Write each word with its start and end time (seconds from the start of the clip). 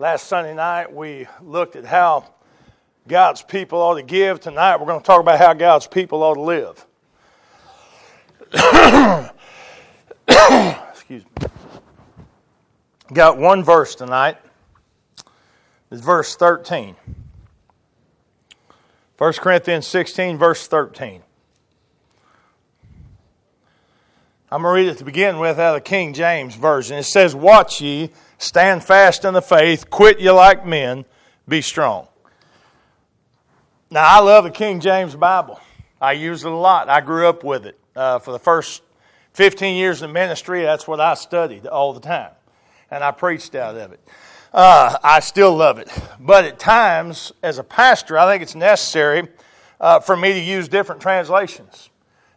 Last 0.00 0.28
Sunday 0.28 0.54
night, 0.54 0.90
we 0.90 1.26
looked 1.42 1.76
at 1.76 1.84
how 1.84 2.32
God's 3.06 3.42
people 3.42 3.82
ought 3.82 3.96
to 3.96 4.02
give. 4.02 4.40
Tonight, 4.40 4.80
we're 4.80 4.86
going 4.86 5.00
to 5.00 5.06
talk 5.06 5.20
about 5.20 5.38
how 5.38 5.52
God's 5.52 5.86
people 5.86 6.22
ought 6.22 6.36
to 6.36 6.40
live. 6.40 6.86
Excuse 10.90 11.22
me. 11.22 11.48
Got 13.12 13.36
one 13.36 13.62
verse 13.62 13.94
tonight. 13.94 14.38
It's 15.90 16.00
verse 16.00 16.34
13. 16.34 16.96
1 19.18 19.32
Corinthians 19.34 19.86
16, 19.86 20.38
verse 20.38 20.66
13. 20.66 21.22
I'm 24.52 24.62
going 24.62 24.74
to 24.74 24.82
read 24.82 24.92
it 24.92 24.98
to 24.98 25.04
begin 25.04 25.38
with 25.38 25.60
out 25.60 25.76
of 25.76 25.84
the 25.84 25.88
King 25.88 26.12
James 26.12 26.56
Version. 26.56 26.98
It 26.98 27.04
says, 27.04 27.36
Watch 27.36 27.80
ye, 27.80 28.10
stand 28.38 28.82
fast 28.82 29.24
in 29.24 29.32
the 29.32 29.42
faith, 29.42 29.88
quit 29.90 30.18
ye 30.18 30.28
like 30.30 30.66
men, 30.66 31.04
be 31.48 31.62
strong. 31.62 32.08
Now, 33.92 34.04
I 34.04 34.18
love 34.20 34.42
the 34.42 34.50
King 34.50 34.80
James 34.80 35.14
Bible. 35.14 35.60
I 36.00 36.12
use 36.12 36.44
it 36.44 36.50
a 36.50 36.54
lot. 36.54 36.88
I 36.88 37.00
grew 37.00 37.28
up 37.28 37.44
with 37.44 37.64
it. 37.64 37.78
Uh, 37.94 38.18
for 38.18 38.32
the 38.32 38.40
first 38.40 38.82
15 39.34 39.76
years 39.76 40.02
in 40.02 40.12
ministry, 40.12 40.62
that's 40.62 40.88
what 40.88 41.00
I 41.00 41.14
studied 41.14 41.68
all 41.68 41.92
the 41.92 42.00
time. 42.00 42.32
And 42.90 43.04
I 43.04 43.12
preached 43.12 43.54
out 43.54 43.76
of 43.76 43.92
it. 43.92 44.00
Uh, 44.52 44.96
I 45.04 45.20
still 45.20 45.54
love 45.54 45.78
it. 45.78 45.88
But 46.18 46.44
at 46.44 46.58
times, 46.58 47.30
as 47.40 47.58
a 47.58 47.64
pastor, 47.64 48.18
I 48.18 48.32
think 48.32 48.42
it's 48.42 48.56
necessary 48.56 49.28
uh, 49.80 50.00
for 50.00 50.16
me 50.16 50.32
to 50.32 50.40
use 50.40 50.68
different 50.68 51.00
translations. 51.00 51.90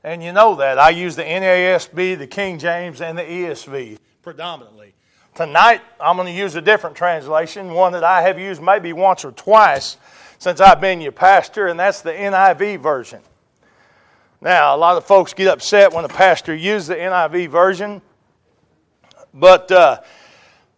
And 0.03 0.21
you 0.21 0.33
know 0.33 0.55
that. 0.55 0.79
I 0.79 0.89
use 0.89 1.15
the 1.15 1.23
NASB, 1.23 2.17
the 2.17 2.27
King 2.27 2.59
James, 2.59 3.01
and 3.01 3.17
the 3.17 3.23
ESV 3.23 3.97
predominantly. 4.21 4.93
Tonight, 5.33 5.81
I'm 5.99 6.17
going 6.17 6.27
to 6.27 6.37
use 6.37 6.55
a 6.55 6.61
different 6.61 6.95
translation, 6.95 7.73
one 7.73 7.93
that 7.93 8.03
I 8.03 8.21
have 8.21 8.37
used 8.37 8.61
maybe 8.61 8.93
once 8.93 9.25
or 9.25 9.31
twice 9.31 9.97
since 10.37 10.59
I've 10.59 10.81
been 10.81 10.99
your 11.01 11.13
pastor, 11.13 11.67
and 11.67 11.79
that's 11.79 12.01
the 12.01 12.11
NIV 12.11 12.81
version. 12.81 13.21
Now, 14.41 14.75
a 14.75 14.77
lot 14.77 14.97
of 14.97 15.05
folks 15.05 15.33
get 15.33 15.47
upset 15.47 15.93
when 15.93 16.03
the 16.03 16.09
pastor 16.09 16.53
uses 16.53 16.89
the 16.89 16.95
NIV 16.95 17.49
version, 17.49 18.01
but 19.33 19.71
uh, 19.71 20.01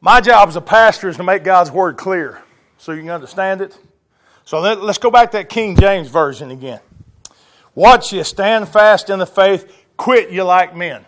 my 0.02 0.21
job 0.21 0.47
as 0.49 0.55
a 0.55 0.61
pastor 0.61 1.09
is 1.09 1.17
to 1.17 1.23
make 1.23 1.44
God's 1.44 1.71
word 1.71 1.97
clear 1.97 2.44
so 2.77 2.92
you 2.92 3.02
can 3.02 3.09
understand 3.09 3.61
it. 3.61 3.75
So 4.44 4.59
let, 4.59 4.77
us 4.77 4.99
go 4.99 5.09
back 5.09 5.31
to 5.31 5.38
that 5.38 5.49
King 5.49 5.75
James 5.75 6.09
version 6.09 6.52
again. 6.52 6.80
Watch 7.75 8.13
you, 8.13 8.23
stand 8.23 8.69
fast 8.69 9.09
in 9.09 9.19
the 9.19 9.25
faith, 9.25 9.85
quit 9.97 10.31
you 10.31 10.43
like 10.43 10.75
men. 10.75 11.05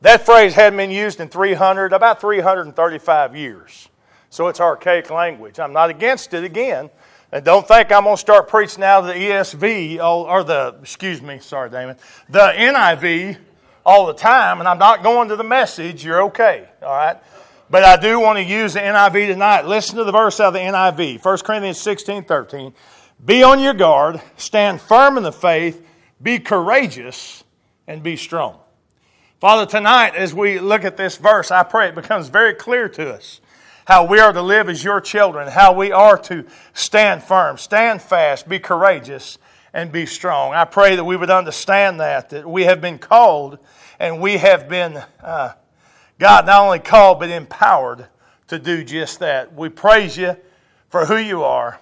That 0.00 0.26
phrase 0.26 0.54
hadn't 0.54 0.78
been 0.78 0.90
used 0.90 1.20
in 1.20 1.28
300, 1.28 1.92
about 1.92 2.20
335 2.20 3.36
years. 3.36 3.88
So 4.30 4.48
it's 4.48 4.60
archaic 4.60 5.10
language. 5.10 5.60
I'm 5.60 5.72
not 5.72 5.90
against 5.90 6.34
it 6.34 6.42
again. 6.42 6.90
And 7.30 7.44
don't 7.44 7.66
think 7.68 7.92
I'm 7.92 8.04
going 8.04 8.16
to 8.16 8.20
start 8.20 8.48
preaching 8.48 8.82
out 8.82 9.00
of 9.00 9.06
the 9.06 9.14
ESV 9.14 9.98
oh, 10.00 10.24
or 10.24 10.42
the, 10.42 10.76
excuse 10.82 11.22
me, 11.22 11.38
sorry, 11.38 11.70
Damon, 11.70 11.96
the 12.28 12.40
NIV 12.40 13.36
all 13.86 14.06
the 14.06 14.14
time, 14.14 14.60
and 14.60 14.68
I'm 14.68 14.78
not 14.78 15.02
going 15.02 15.28
to 15.28 15.36
the 15.36 15.44
message, 15.44 16.04
you're 16.04 16.22
okay, 16.24 16.68
all 16.82 16.94
right? 16.94 17.16
But 17.70 17.84
I 17.84 17.96
do 17.96 18.20
want 18.20 18.38
to 18.38 18.44
use 18.44 18.74
the 18.74 18.80
NIV 18.80 19.28
tonight. 19.28 19.66
Listen 19.66 19.96
to 19.96 20.04
the 20.04 20.12
verse 20.12 20.40
out 20.40 20.48
of 20.48 20.54
the 20.54 20.60
NIV, 20.60 21.24
1 21.24 21.38
Corinthians 21.38 21.80
16 21.80 22.24
13. 22.24 22.74
Be 23.24 23.44
on 23.44 23.60
your 23.60 23.74
guard, 23.74 24.20
stand 24.36 24.80
firm 24.80 25.16
in 25.16 25.22
the 25.22 25.32
faith, 25.32 25.86
be 26.20 26.40
courageous, 26.40 27.44
and 27.86 28.02
be 28.02 28.16
strong. 28.16 28.58
Father, 29.38 29.64
tonight 29.64 30.16
as 30.16 30.34
we 30.34 30.58
look 30.58 30.84
at 30.84 30.96
this 30.96 31.18
verse, 31.18 31.52
I 31.52 31.62
pray 31.62 31.88
it 31.88 31.94
becomes 31.94 32.28
very 32.28 32.54
clear 32.54 32.88
to 32.88 33.14
us 33.14 33.40
how 33.86 34.06
we 34.06 34.18
are 34.18 34.32
to 34.32 34.42
live 34.42 34.68
as 34.68 34.82
your 34.82 35.00
children, 35.00 35.46
how 35.48 35.72
we 35.72 35.92
are 35.92 36.18
to 36.18 36.44
stand 36.74 37.22
firm, 37.22 37.58
stand 37.58 38.02
fast, 38.02 38.48
be 38.48 38.58
courageous, 38.58 39.38
and 39.72 39.92
be 39.92 40.04
strong. 40.04 40.52
I 40.52 40.64
pray 40.64 40.96
that 40.96 41.04
we 41.04 41.16
would 41.16 41.30
understand 41.30 42.00
that, 42.00 42.30
that 42.30 42.48
we 42.48 42.64
have 42.64 42.80
been 42.80 42.98
called 42.98 43.58
and 44.00 44.20
we 44.20 44.38
have 44.38 44.68
been, 44.68 45.00
uh, 45.22 45.52
God, 46.18 46.46
not 46.46 46.62
only 46.62 46.80
called, 46.80 47.20
but 47.20 47.30
empowered 47.30 48.06
to 48.48 48.58
do 48.58 48.82
just 48.82 49.20
that. 49.20 49.54
We 49.54 49.68
praise 49.68 50.16
you 50.16 50.36
for 50.88 51.06
who 51.06 51.16
you 51.16 51.44
are, 51.44 51.80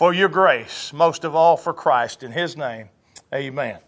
for 0.00 0.14
your 0.14 0.30
grace, 0.30 0.94
most 0.94 1.24
of 1.24 1.34
all 1.34 1.58
for 1.58 1.74
Christ. 1.74 2.22
In 2.22 2.32
His 2.32 2.56
name, 2.56 2.88
amen. 3.34 3.80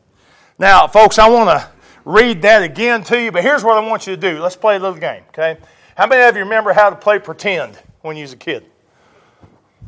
Now, 0.58 0.86
folks, 0.86 1.18
I 1.18 1.26
want 1.30 1.48
to 1.48 1.66
read 2.04 2.42
that 2.42 2.62
again 2.62 3.02
to 3.04 3.18
you, 3.18 3.32
but 3.32 3.42
here's 3.42 3.64
what 3.64 3.78
I 3.78 3.88
want 3.88 4.06
you 4.06 4.14
to 4.14 4.20
do. 4.20 4.38
Let's 4.38 4.54
play 4.54 4.76
a 4.76 4.78
little 4.78 4.98
game, 4.98 5.22
okay? 5.28 5.56
How 5.96 6.06
many 6.06 6.20
of 6.28 6.36
you 6.36 6.42
remember 6.42 6.74
how 6.74 6.90
to 6.90 6.96
play 6.96 7.18
pretend 7.18 7.78
when 8.02 8.18
you 8.18 8.24
was 8.24 8.34
a 8.34 8.36
kid? 8.36 8.66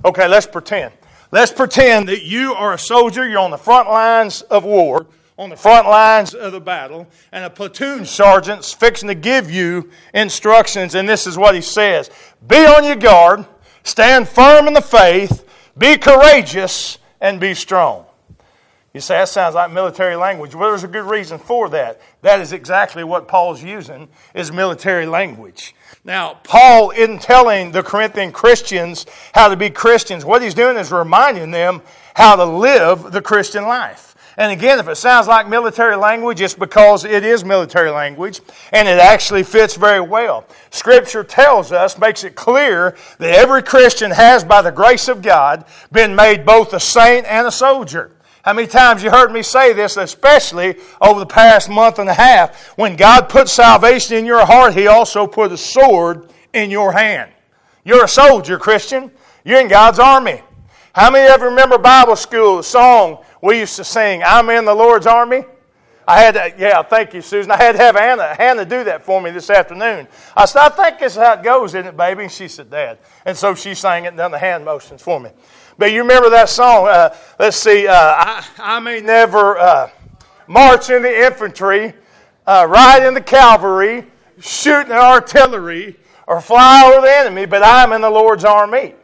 Okay, 0.02 0.26
let's 0.26 0.46
pretend. 0.46 0.94
Let's 1.30 1.52
pretend 1.52 2.08
that 2.08 2.22
you 2.22 2.54
are 2.54 2.72
a 2.72 2.78
soldier, 2.78 3.28
you're 3.28 3.38
on 3.38 3.50
the 3.50 3.58
front 3.58 3.90
lines 3.90 4.40
of 4.40 4.64
war, 4.64 5.06
on 5.36 5.50
the 5.50 5.56
front 5.56 5.86
lines 5.88 6.32
of 6.32 6.52
the 6.52 6.60
battle, 6.60 7.06
and 7.32 7.44
a 7.44 7.50
platoon 7.50 8.06
sergeant's 8.06 8.72
fixing 8.72 9.08
to 9.08 9.14
give 9.14 9.50
you 9.50 9.90
instructions, 10.14 10.94
and 10.94 11.06
this 11.06 11.26
is 11.26 11.36
what 11.36 11.54
he 11.54 11.60
says 11.60 12.08
Be 12.46 12.64
on 12.64 12.82
your 12.82 12.96
guard, 12.96 13.44
stand 13.82 14.26
firm 14.26 14.66
in 14.66 14.72
the 14.72 14.80
faith, 14.80 15.43
be 15.76 15.96
courageous, 15.96 16.98
and 17.20 17.40
be 17.40 17.54
strong. 17.54 18.04
You 18.92 19.00
say, 19.00 19.16
that 19.16 19.28
sounds 19.28 19.56
like 19.56 19.72
military 19.72 20.14
language. 20.14 20.54
Well, 20.54 20.68
there's 20.68 20.84
a 20.84 20.88
good 20.88 21.10
reason 21.10 21.38
for 21.38 21.68
that. 21.70 22.00
That 22.22 22.40
is 22.40 22.52
exactly 22.52 23.02
what 23.02 23.26
Paul's 23.26 23.60
using, 23.60 24.08
is 24.34 24.52
military 24.52 25.06
language. 25.06 25.74
Now, 26.04 26.34
Paul 26.44 26.90
isn't 26.90 27.22
telling 27.22 27.72
the 27.72 27.82
Corinthian 27.82 28.30
Christians 28.30 29.06
how 29.34 29.48
to 29.48 29.56
be 29.56 29.70
Christians. 29.70 30.24
What 30.24 30.42
he's 30.42 30.54
doing 30.54 30.76
is 30.76 30.92
reminding 30.92 31.50
them 31.50 31.82
how 32.14 32.36
to 32.36 32.44
live 32.44 33.10
the 33.10 33.22
Christian 33.22 33.64
life. 33.64 34.13
And 34.36 34.50
again, 34.50 34.80
if 34.80 34.88
it 34.88 34.96
sounds 34.96 35.28
like 35.28 35.48
military 35.48 35.96
language, 35.96 36.40
it's 36.40 36.54
because 36.54 37.04
it 37.04 37.24
is 37.24 37.44
military 37.44 37.90
language, 37.90 38.40
and 38.72 38.88
it 38.88 38.98
actually 38.98 39.44
fits 39.44 39.76
very 39.76 40.00
well. 40.00 40.44
Scripture 40.70 41.22
tells 41.22 41.70
us, 41.70 41.98
makes 41.98 42.24
it 42.24 42.34
clear, 42.34 42.96
that 43.18 43.34
every 43.34 43.62
Christian 43.62 44.10
has, 44.10 44.42
by 44.42 44.60
the 44.60 44.72
grace 44.72 45.06
of 45.08 45.22
God, 45.22 45.64
been 45.92 46.16
made 46.16 46.44
both 46.44 46.72
a 46.72 46.80
saint 46.80 47.26
and 47.26 47.46
a 47.46 47.52
soldier. 47.52 48.10
How 48.42 48.52
many 48.52 48.66
times 48.66 49.02
you 49.02 49.10
heard 49.10 49.32
me 49.32 49.42
say 49.42 49.72
this, 49.72 49.96
especially 49.96 50.76
over 51.00 51.20
the 51.20 51.26
past 51.26 51.70
month 51.70 51.98
and 51.98 52.10
a 52.10 52.14
half? 52.14 52.76
When 52.76 52.96
God 52.96 53.28
put 53.28 53.48
salvation 53.48 54.16
in 54.16 54.26
your 54.26 54.44
heart, 54.44 54.74
He 54.74 54.88
also 54.88 55.26
put 55.26 55.52
a 55.52 55.56
sword 55.56 56.28
in 56.52 56.70
your 56.70 56.92
hand. 56.92 57.30
You're 57.84 58.04
a 58.04 58.08
soldier, 58.08 58.58
Christian. 58.58 59.10
You're 59.44 59.60
in 59.60 59.68
God's 59.68 59.98
army. 59.98 60.42
How 60.94 61.10
many 61.10 61.32
of 61.32 61.40
you 61.40 61.48
remember 61.48 61.78
Bible 61.78 62.16
school, 62.16 62.58
the 62.58 62.62
song 62.62 63.24
we 63.44 63.58
used 63.58 63.76
to 63.76 63.84
sing, 63.84 64.22
I'm 64.24 64.48
in 64.48 64.64
the 64.64 64.74
Lord's 64.74 65.06
army? 65.06 65.44
I 66.08 66.20
had 66.20 66.34
to, 66.34 66.54
yeah, 66.58 66.82
thank 66.82 67.12
you, 67.12 67.20
Susan. 67.20 67.50
I 67.50 67.58
had 67.58 67.72
to 67.72 67.78
have 67.78 67.94
Hannah, 67.94 68.34
Hannah 68.34 68.64
do 68.64 68.84
that 68.84 69.04
for 69.04 69.20
me 69.20 69.30
this 69.32 69.50
afternoon. 69.50 70.08
I 70.34 70.46
said, 70.46 70.62
I 70.62 70.68
think 70.70 70.98
this 70.98 71.12
is 71.12 71.18
how 71.18 71.34
it 71.34 71.42
goes, 71.42 71.74
isn't 71.74 71.86
it, 71.86 71.96
baby? 71.96 72.22
And 72.22 72.32
she 72.32 72.48
said, 72.48 72.70
Dad. 72.70 72.98
And 73.26 73.36
so 73.36 73.54
she 73.54 73.74
sang 73.74 74.06
it 74.06 74.08
and 74.08 74.16
done 74.16 74.30
the 74.30 74.38
hand 74.38 74.64
motions 74.64 75.02
for 75.02 75.20
me. 75.20 75.30
But 75.76 75.92
you 75.92 76.00
remember 76.00 76.30
that 76.30 76.48
song? 76.48 76.88
Uh, 76.88 77.14
let's 77.38 77.58
see. 77.58 77.86
Uh, 77.86 77.94
I, 77.94 78.46
I, 78.58 78.80
may 78.80 79.02
never 79.02 79.58
uh, 79.58 79.90
march 80.46 80.88
in 80.88 81.02
the 81.02 81.26
infantry, 81.26 81.92
uh, 82.46 82.66
ride 82.66 83.06
in 83.06 83.12
the 83.12 83.20
cavalry, 83.20 84.06
shoot 84.40 84.82
in 84.82 84.88
the 84.88 84.98
artillery, 84.98 85.98
or 86.26 86.40
fly 86.40 86.90
over 86.90 87.06
the 87.06 87.14
enemy, 87.14 87.44
but 87.44 87.62
I'm 87.62 87.92
in 87.92 88.00
the 88.00 88.10
Lord's 88.10 88.44
army. 88.44 88.94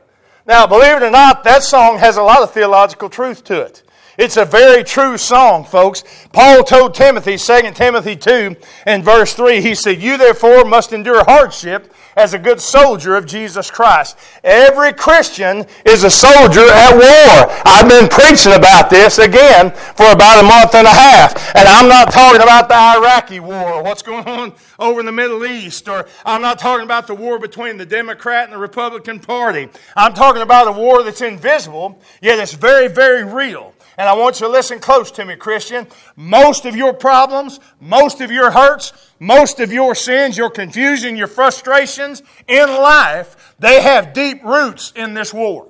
Now, 0.47 0.67
believe 0.67 0.97
it 0.97 1.03
or 1.03 1.11
not, 1.11 1.45
that 1.45 1.62
song 1.62 1.99
has 1.99 2.17
a 2.17 2.22
lot 2.22 2.43
of 2.43 2.53
theological 2.53 3.11
truth 3.11 3.45
to 3.45 3.61
it. 3.61 3.83
It's 4.20 4.36
a 4.36 4.44
very 4.44 4.84
true 4.84 5.16
song, 5.16 5.64
folks. 5.64 6.04
Paul 6.31 6.62
told 6.62 6.94
Timothy, 6.94 7.38
2 7.38 7.70
Timothy 7.70 8.16
2 8.16 8.54
and 8.84 9.03
verse 9.03 9.32
3, 9.32 9.62
he 9.62 9.75
said, 9.75 10.03
You 10.03 10.19
therefore 10.19 10.66
must 10.66 10.92
endure 10.92 11.25
hardship 11.25 11.91
as 12.16 12.34
a 12.34 12.39
good 12.39 12.60
soldier 12.60 13.16
of 13.16 13.24
Jesus 13.24 13.71
Christ. 13.71 14.18
Every 14.45 14.92
Christian 14.92 15.65
is 15.86 16.04
a 16.04 16.10
soldier 16.10 16.66
at 16.68 16.92
war. 16.92 17.62
I've 17.65 17.89
been 17.89 18.10
preaching 18.10 18.53
about 18.53 18.91
this 18.91 19.16
again 19.16 19.71
for 19.71 20.12
about 20.12 20.45
a 20.45 20.47
month 20.47 20.74
and 20.74 20.86
a 20.86 20.91
half. 20.91 21.56
And 21.56 21.66
I'm 21.66 21.89
not 21.89 22.12
talking 22.12 22.42
about 22.42 22.68
the 22.68 22.77
Iraqi 22.77 23.41
war 23.41 23.72
or 23.72 23.83
what's 23.83 24.03
going 24.03 24.27
on 24.27 24.53
over 24.78 25.00
in 25.00 25.06
the 25.06 25.12
Middle 25.12 25.47
East, 25.47 25.89
or 25.89 26.06
I'm 26.27 26.42
not 26.42 26.59
talking 26.59 26.84
about 26.84 27.06
the 27.06 27.15
war 27.15 27.39
between 27.39 27.78
the 27.78 27.86
Democrat 27.86 28.45
and 28.45 28.53
the 28.53 28.59
Republican 28.59 29.18
Party. 29.18 29.71
I'm 29.97 30.12
talking 30.12 30.42
about 30.42 30.68
a 30.68 30.72
war 30.72 31.03
that's 31.04 31.22
invisible, 31.22 32.03
yet 32.21 32.39
it's 32.39 32.53
very, 32.53 32.89
very 32.89 33.24
real. 33.24 33.72
And 34.00 34.08
I 34.08 34.14
want 34.14 34.41
you 34.41 34.47
to 34.47 34.50
listen 34.50 34.78
close 34.78 35.10
to 35.10 35.26
me, 35.26 35.36
Christian. 35.36 35.86
Most 36.16 36.64
of 36.64 36.74
your 36.74 36.94
problems, 36.94 37.60
most 37.80 38.22
of 38.22 38.30
your 38.30 38.50
hurts, 38.50 38.94
most 39.18 39.60
of 39.60 39.74
your 39.74 39.94
sins, 39.94 40.38
your 40.38 40.48
confusion, 40.48 41.16
your 41.16 41.26
frustrations 41.26 42.22
in 42.48 42.66
life, 42.66 43.54
they 43.58 43.82
have 43.82 44.14
deep 44.14 44.42
roots 44.42 44.94
in 44.97 45.12
this 45.12 45.34
war. 45.34 45.68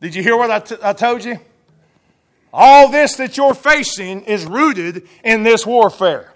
Did 0.00 0.14
you 0.14 0.22
hear 0.22 0.34
what 0.34 0.50
I, 0.50 0.60
t- 0.60 0.78
I 0.82 0.94
told 0.94 1.26
you? 1.26 1.38
All 2.54 2.90
this 2.90 3.16
that 3.16 3.36
you're 3.36 3.52
facing 3.52 4.22
is 4.22 4.46
rooted 4.46 5.06
in 5.22 5.42
this 5.42 5.66
warfare. 5.66 6.32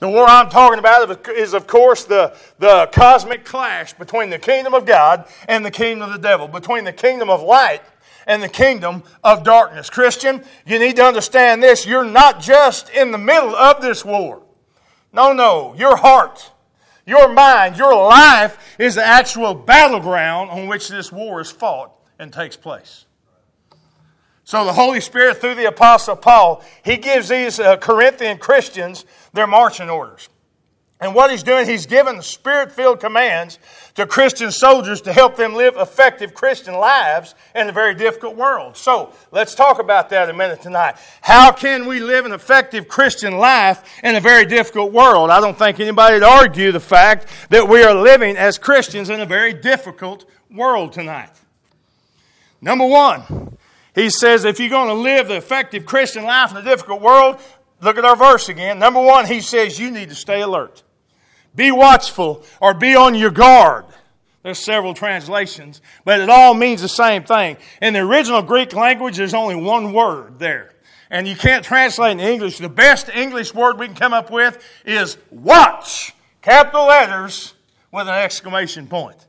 The 0.00 0.08
war 0.10 0.26
I'm 0.28 0.50
talking 0.50 0.78
about 0.78 1.30
is, 1.30 1.54
of 1.54 1.66
course, 1.66 2.04
the, 2.04 2.36
the 2.58 2.90
cosmic 2.92 3.46
clash 3.46 3.94
between 3.94 4.28
the 4.28 4.38
kingdom 4.38 4.74
of 4.74 4.84
God 4.84 5.24
and 5.48 5.64
the 5.64 5.70
kingdom 5.70 6.06
of 6.06 6.12
the 6.12 6.28
devil, 6.28 6.46
between 6.46 6.84
the 6.84 6.92
kingdom 6.92 7.30
of 7.30 7.40
light 7.40 7.80
and 8.26 8.42
the 8.42 8.48
kingdom 8.48 9.02
of 9.22 9.44
darkness. 9.44 9.88
Christian, 9.88 10.44
you 10.66 10.78
need 10.78 10.96
to 10.96 11.04
understand 11.04 11.62
this. 11.62 11.86
You're 11.86 12.04
not 12.04 12.40
just 12.40 12.90
in 12.90 13.12
the 13.12 13.18
middle 13.18 13.54
of 13.54 13.80
this 13.80 14.04
war. 14.04 14.42
No, 15.12 15.32
no. 15.32 15.74
Your 15.76 15.96
heart, 15.96 16.50
your 17.06 17.32
mind, 17.32 17.78
your 17.78 17.94
life 17.94 18.76
is 18.78 18.96
the 18.96 19.04
actual 19.04 19.54
battleground 19.54 20.50
on 20.50 20.66
which 20.66 20.88
this 20.88 21.12
war 21.12 21.40
is 21.40 21.50
fought 21.50 21.92
and 22.18 22.32
takes 22.32 22.56
place. 22.56 23.06
So 24.44 24.64
the 24.64 24.72
Holy 24.72 25.00
Spirit, 25.00 25.38
through 25.38 25.56
the 25.56 25.66
Apostle 25.66 26.14
Paul, 26.14 26.62
he 26.84 26.96
gives 26.96 27.28
these 27.28 27.58
uh, 27.58 27.78
Corinthian 27.78 28.38
Christians 28.38 29.04
their 29.32 29.46
marching 29.46 29.90
orders. 29.90 30.28
And 31.00 31.14
what 31.14 31.30
he's 31.30 31.42
doing, 31.42 31.66
he's 31.66 31.86
given 31.86 32.22
spirit 32.22 32.72
filled 32.72 33.00
commands 33.00 33.58
to 33.96 34.06
Christian 34.06 34.50
soldiers 34.50 35.00
to 35.02 35.12
help 35.12 35.36
them 35.36 35.54
live 35.54 35.76
effective 35.76 36.34
Christian 36.34 36.74
lives 36.74 37.34
in 37.54 37.68
a 37.68 37.72
very 37.72 37.94
difficult 37.94 38.36
world. 38.36 38.76
So 38.76 39.12
let's 39.32 39.54
talk 39.54 39.78
about 39.78 40.10
that 40.10 40.28
a 40.28 40.34
minute 40.34 40.60
tonight. 40.60 40.96
How 41.22 41.50
can 41.50 41.86
we 41.86 42.00
live 42.00 42.26
an 42.26 42.32
effective 42.32 42.88
Christian 42.88 43.38
life 43.38 43.82
in 44.04 44.14
a 44.14 44.20
very 44.20 44.44
difficult 44.44 44.92
world? 44.92 45.30
I 45.30 45.40
don't 45.40 45.58
think 45.58 45.80
anybody 45.80 46.14
would 46.14 46.22
argue 46.22 46.72
the 46.72 46.80
fact 46.80 47.26
that 47.48 47.68
we 47.68 47.82
are 47.82 47.94
living 47.94 48.36
as 48.36 48.58
Christians 48.58 49.08
in 49.08 49.20
a 49.20 49.26
very 49.26 49.54
difficult 49.54 50.26
world 50.50 50.92
tonight. 50.92 51.30
Number 52.60 52.86
one, 52.86 53.56
he 53.94 54.10
says 54.10 54.44
if 54.44 54.60
you're 54.60 54.68
going 54.68 54.88
to 54.88 54.94
live 54.94 55.28
the 55.28 55.36
effective 55.36 55.86
Christian 55.86 56.24
life 56.24 56.50
in 56.50 56.58
a 56.58 56.62
difficult 56.62 57.00
world, 57.00 57.40
look 57.80 57.96
at 57.96 58.04
our 58.04 58.16
verse 58.16 58.50
again. 58.50 58.78
Number 58.78 59.00
one, 59.00 59.26
he 59.26 59.40
says 59.40 59.80
you 59.80 59.90
need 59.90 60.10
to 60.10 60.14
stay 60.14 60.42
alert. 60.42 60.82
Be 61.56 61.72
watchful 61.72 62.44
or 62.60 62.74
be 62.74 62.94
on 62.94 63.14
your 63.14 63.30
guard. 63.30 63.86
There's 64.42 64.58
several 64.60 64.94
translations, 64.94 65.80
but 66.04 66.20
it 66.20 66.28
all 66.28 66.54
means 66.54 66.80
the 66.80 66.88
same 66.88 67.24
thing. 67.24 67.56
In 67.82 67.94
the 67.94 68.00
original 68.00 68.42
Greek 68.42 68.72
language, 68.74 69.16
there's 69.16 69.34
only 69.34 69.56
one 69.56 69.92
word 69.92 70.38
there. 70.38 70.72
And 71.10 71.26
you 71.26 71.34
can't 71.34 71.64
translate 71.64 72.12
in 72.12 72.20
English. 72.20 72.58
The 72.58 72.68
best 72.68 73.08
English 73.08 73.54
word 73.54 73.78
we 73.78 73.86
can 73.86 73.96
come 73.96 74.12
up 74.12 74.30
with 74.30 74.62
is 74.84 75.16
watch. 75.30 76.14
Capital 76.42 76.86
letters 76.86 77.54
with 77.90 78.06
an 78.06 78.14
exclamation 78.14 78.86
point. 78.86 79.26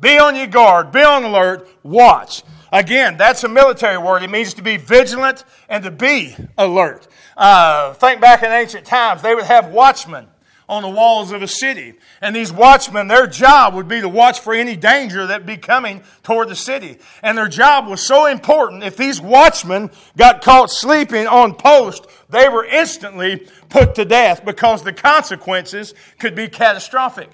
Be 0.00 0.18
on 0.18 0.36
your 0.36 0.46
guard. 0.46 0.92
Be 0.92 1.02
on 1.02 1.24
alert. 1.24 1.68
Watch. 1.82 2.42
Again, 2.72 3.16
that's 3.18 3.44
a 3.44 3.48
military 3.48 3.98
word. 3.98 4.22
It 4.22 4.30
means 4.30 4.54
to 4.54 4.62
be 4.62 4.76
vigilant 4.76 5.44
and 5.68 5.84
to 5.84 5.90
be 5.90 6.34
alert. 6.56 7.08
Uh, 7.36 7.92
think 7.94 8.20
back 8.20 8.42
in 8.42 8.50
ancient 8.50 8.86
times, 8.86 9.20
they 9.20 9.34
would 9.34 9.44
have 9.44 9.68
watchmen 9.68 10.28
on 10.70 10.82
the 10.82 10.88
walls 10.88 11.32
of 11.32 11.42
a 11.42 11.48
city. 11.48 11.94
And 12.22 12.34
these 12.34 12.52
watchmen, 12.52 13.08
their 13.08 13.26
job 13.26 13.74
would 13.74 13.88
be 13.88 14.00
to 14.00 14.08
watch 14.08 14.38
for 14.38 14.54
any 14.54 14.76
danger 14.76 15.26
that 15.26 15.44
be 15.44 15.56
coming 15.56 16.02
toward 16.22 16.48
the 16.48 16.54
city. 16.54 16.98
And 17.24 17.36
their 17.36 17.48
job 17.48 17.88
was 17.88 18.00
so 18.00 18.26
important, 18.26 18.84
if 18.84 18.96
these 18.96 19.20
watchmen 19.20 19.90
got 20.16 20.42
caught 20.42 20.70
sleeping 20.70 21.26
on 21.26 21.56
post, 21.56 22.06
they 22.28 22.48
were 22.48 22.64
instantly 22.64 23.48
put 23.68 23.96
to 23.96 24.04
death 24.04 24.44
because 24.44 24.84
the 24.84 24.92
consequences 24.92 25.92
could 26.20 26.36
be 26.36 26.46
catastrophic. 26.46 27.32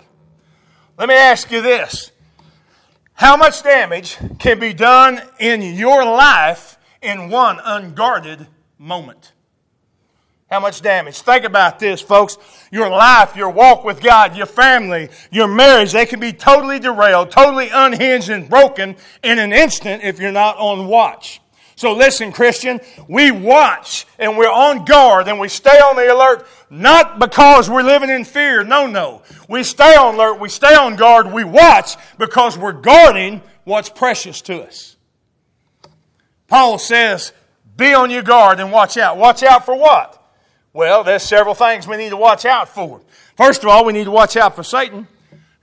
Let 0.99 1.11
me 1.11 1.15
ask 1.15 1.51
you 1.53 1.61
this. 1.61 2.13
How 3.13 3.37
much 3.37 3.63
damage 3.63 4.17
can 4.39 4.59
be 4.59 4.73
done 4.73 5.21
in 5.39 5.61
your 5.61 6.05
life 6.05 6.79
in 7.03 7.29
one 7.29 7.59
unguarded 7.63 8.47
moment? 8.79 9.33
How 10.51 10.61
much 10.61 10.81
damage? 10.81 11.21
Think 11.23 11.45
about 11.45 11.81
this, 11.81 12.01
folks. 12.01 12.39
Your 12.71 12.89
life, 12.89 13.35
your 13.35 13.51
walk 13.51 13.85
with 13.85 14.01
God, 14.01 14.37
your 14.37 14.47
family, 14.47 15.09
your 15.33 15.49
marriage, 15.49 15.93
they 15.93 16.07
can 16.07 16.21
be 16.21 16.33
totally 16.33 16.79
derailed, 16.79 17.33
totally 17.33 17.69
unhinged 17.69 18.29
and 18.29 18.49
broken 18.49 18.95
in 19.25 19.41
an 19.41 19.53
instant 19.53 20.05
if 20.05 20.21
you're 20.21 20.31
not 20.31 20.57
on 20.59 20.87
watch. 20.87 21.41
So 21.75 21.95
listen, 21.95 22.31
Christian, 22.31 22.81
we 23.09 23.33
watch 23.33 24.07
and 24.21 24.39
we're 24.39 24.51
on 24.51 24.85
guard 24.85 25.27
and 25.27 25.41
we 25.41 25.49
stay 25.49 25.79
on 25.79 25.97
the 25.97 26.15
alert, 26.15 26.47
not 26.71 27.19
because 27.19 27.69
we're 27.69 27.83
living 27.83 28.09
in 28.09 28.25
fear. 28.25 28.63
No, 28.63 28.87
no. 28.87 29.23
We 29.49 29.65
stay 29.65 29.97
on 29.97 30.15
alert, 30.15 30.41
we 30.41 30.49
stay 30.49 30.75
on 30.77 30.95
guard, 30.95 31.33
we 31.33 31.43
watch 31.43 31.97
because 32.19 32.57
we're 32.57 32.73
guarding 32.73 33.43
what's 33.65 33.91
precious 33.91 34.41
to 34.43 34.63
us. 34.63 34.97
Paul 36.47 36.79
says, 36.79 37.33
be 37.77 37.93
on 37.93 38.11
your 38.11 38.23
guard 38.23 38.61
and 38.61 38.71
watch 38.71 38.97
out. 38.97 39.19
Watch 39.19 39.43
out 39.43 39.67
for 39.67 39.77
what? 39.77 40.23
Well, 40.77 41.05
there's 41.05 41.23
several 41.23 41.55
things 41.55 41.89
we 41.89 41.97
need 41.97 42.11
to 42.11 42.19
watch 42.19 42.45
out 42.45 42.69
for. 42.69 43.01
First 43.35 43.63
of 43.63 43.71
all, 43.71 43.87
we 43.87 43.95
need 43.95 44.05
to 44.05 44.11
watch 44.11 44.37
out 44.37 44.55
for 44.55 44.63
Satan. 44.63 45.09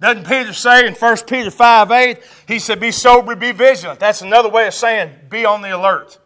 Doesn't 0.02 0.26
Peter 0.26 0.54
say 0.54 0.88
in 0.88 0.96
1 0.96 1.18
Peter 1.28 1.52
5 1.52 1.92
8, 1.92 2.18
he 2.48 2.58
said, 2.58 2.80
Be 2.80 2.90
sober, 2.90 3.36
be 3.36 3.52
vigilant. 3.52 4.00
That's 4.00 4.24
another 4.24 4.50
way 4.50 4.66
of 4.66 4.74
saying 4.74 5.12
be 5.30 5.46
on 5.46 5.62
the 5.62 5.78
alert. 5.78 6.18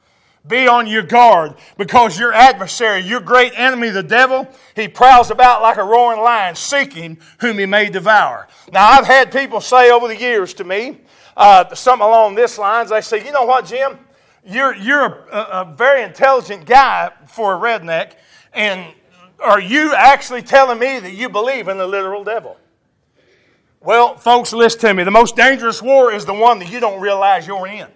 Be 0.48 0.69
on 0.69 0.88
your 0.88 1.04
guard 1.04 1.56
because 1.78 2.18
your 2.18 2.31
adversary, 2.31 3.01
your 3.01 3.19
great 3.19 3.51
enemy, 3.60 3.89
the 3.89 4.04
devil, 4.04 4.48
he 4.74 4.88
prowls 4.88 5.31
about 5.31 5.62
like 5.62 5.75
a 5.75 5.83
roaring 5.83 6.22
lion 6.22 6.56
seeking 6.56 7.18
whom 7.42 7.57
he 7.57 7.66
may 7.66 7.90
devour. 7.90 8.48
Now, 8.72 8.88
I've 8.88 9.06
had 9.06 9.33
people 9.33 9.60
say 9.60 9.92
over 9.92 10.07
the 10.07 10.18
years 10.18 10.54
to 10.54 10.63
me, 10.63 11.01
uh, 11.36 11.75
something 11.75 12.07
along 12.07 12.36
this 12.36 12.57
lines, 12.57 12.92
they 12.92 13.01
say, 13.01 13.25
You 13.25 13.33
know 13.33 13.44
what, 13.44 13.66
Jim? 13.66 14.00
You're, 14.45 14.78
you're 14.78 15.28
a, 15.30 15.66
a 15.68 15.74
very 15.75 16.04
intelligent 16.04 16.66
guy 16.66 17.12
for 17.28 17.54
a 17.54 17.60
redneck 17.60 18.13
and 18.57 18.94
are 19.39 19.62
you 19.62 19.94
actually 19.94 20.42
telling 20.42 20.80
me 20.80 21.00
that 21.00 21.13
you 21.13 21.30
believe 21.30 21.68
in 21.68 21.77
the 21.77 21.88
literal 21.88 22.24
devil? 22.24 22.57
Well, 23.80 24.18
folks, 24.18 24.51
listen 24.51 24.80
to 24.81 24.94
me. 24.95 25.04
The 25.04 25.12
most 25.12 25.36
dangerous 25.36 25.81
war 25.81 26.12
is 26.12 26.25
the 26.25 26.33
one 26.33 26.59
that 26.59 26.71
you 26.71 26.80
don't 26.80 27.00
realize 27.00 27.45
you're 27.45 27.68
in. 27.68 27.88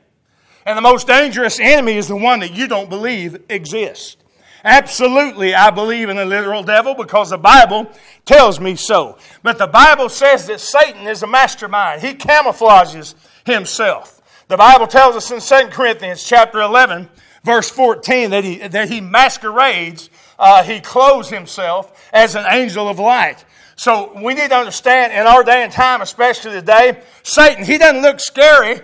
And 0.65 0.77
the 0.77 0.81
most 0.81 1.07
dangerous 1.07 1.59
enemy 1.59 1.93
is 1.93 2.07
the 2.07 2.15
one 2.15 2.39
that 2.41 2.53
you 2.53 2.67
don't 2.67 2.89
believe 2.89 3.43
exists. 3.49 4.17
Absolutely, 4.63 5.55
I 5.55 5.71
believe 5.71 6.09
in 6.09 6.17
the 6.17 6.25
literal 6.25 6.61
devil 6.61 6.93
because 6.93 7.31
the 7.31 7.39
Bible 7.39 7.91
tells 8.25 8.59
me 8.59 8.75
so. 8.75 9.17
But 9.41 9.57
the 9.57 9.65
Bible 9.65 10.07
says 10.09 10.45
that 10.45 10.59
Satan 10.59 11.07
is 11.07 11.23
a 11.23 11.27
mastermind. 11.27 12.03
He 12.03 12.13
camouflages 12.13 13.15
himself. 13.43 14.21
The 14.49 14.57
Bible 14.57 14.85
tells 14.85 15.15
us 15.15 15.31
in 15.31 15.39
2 15.39 15.69
Corinthians 15.71 16.23
chapter 16.23 16.61
11, 16.61 17.09
verse 17.43 17.71
14, 17.71 18.29
that 18.29 18.43
he, 18.43 18.57
that 18.67 18.89
he 18.89 19.01
masquerades 19.01 20.10
uh, 20.41 20.63
he 20.63 20.79
clothes 20.79 21.29
himself 21.29 22.09
as 22.11 22.35
an 22.35 22.45
angel 22.49 22.89
of 22.89 22.97
light. 22.97 23.45
So 23.75 24.11
we 24.19 24.33
need 24.33 24.49
to 24.49 24.55
understand 24.55 25.13
in 25.13 25.27
our 25.27 25.43
day 25.43 25.63
and 25.63 25.71
time, 25.71 26.01
especially 26.01 26.53
today, 26.53 26.99
Satan, 27.21 27.63
he 27.63 27.77
doesn't 27.77 28.01
look 28.01 28.19
scary. 28.19 28.81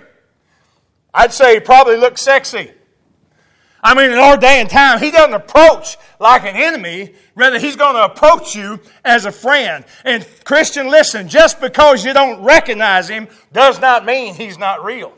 I'd 1.13 1.33
say 1.33 1.55
he 1.55 1.59
probably 1.59 1.97
looks 1.97 2.21
sexy. 2.21 2.71
I 3.81 3.95
mean, 3.95 4.11
in 4.11 4.19
our 4.19 4.37
day 4.37 4.61
and 4.61 4.69
time, 4.69 4.99
he 4.99 5.09
doesn't 5.09 5.33
approach 5.33 5.97
like 6.19 6.43
an 6.43 6.55
enemy. 6.55 7.15
Rather, 7.33 7.57
he's 7.57 7.75
going 7.75 7.95
to 7.95 8.05
approach 8.05 8.55
you 8.55 8.79
as 9.03 9.25
a 9.25 9.31
friend. 9.31 9.83
And 10.05 10.27
Christian, 10.43 10.89
listen, 10.89 11.27
just 11.27 11.59
because 11.59 12.05
you 12.05 12.13
don't 12.13 12.43
recognize 12.43 13.09
him 13.09 13.27
does 13.51 13.81
not 13.81 14.05
mean 14.05 14.35
he's 14.35 14.59
not 14.59 14.83
real. 14.83 15.16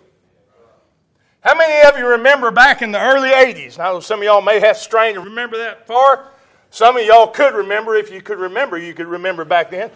How 1.50 1.56
many 1.56 1.90
of 1.90 1.98
you 1.98 2.06
remember 2.06 2.52
back 2.52 2.84
in 2.84 2.92
the 2.92 3.02
early 3.02 3.30
80s? 3.30 3.80
Now, 3.80 4.00
some 4.02 4.20
of 4.20 4.24
y'all 4.24 4.40
may 4.40 4.60
have 4.60 4.78
strained 4.78 5.16
to 5.16 5.22
remember 5.22 5.58
that 5.58 5.88
far. 5.88 6.30
Some 6.70 6.96
of 6.96 7.04
y'all 7.04 7.26
could 7.26 7.56
remember. 7.56 7.96
If 7.96 8.12
you 8.12 8.22
could 8.22 8.38
remember, 8.38 8.78
you 8.78 8.94
could 8.94 9.08
remember 9.08 9.44
back 9.46 9.72
then. 9.72 9.90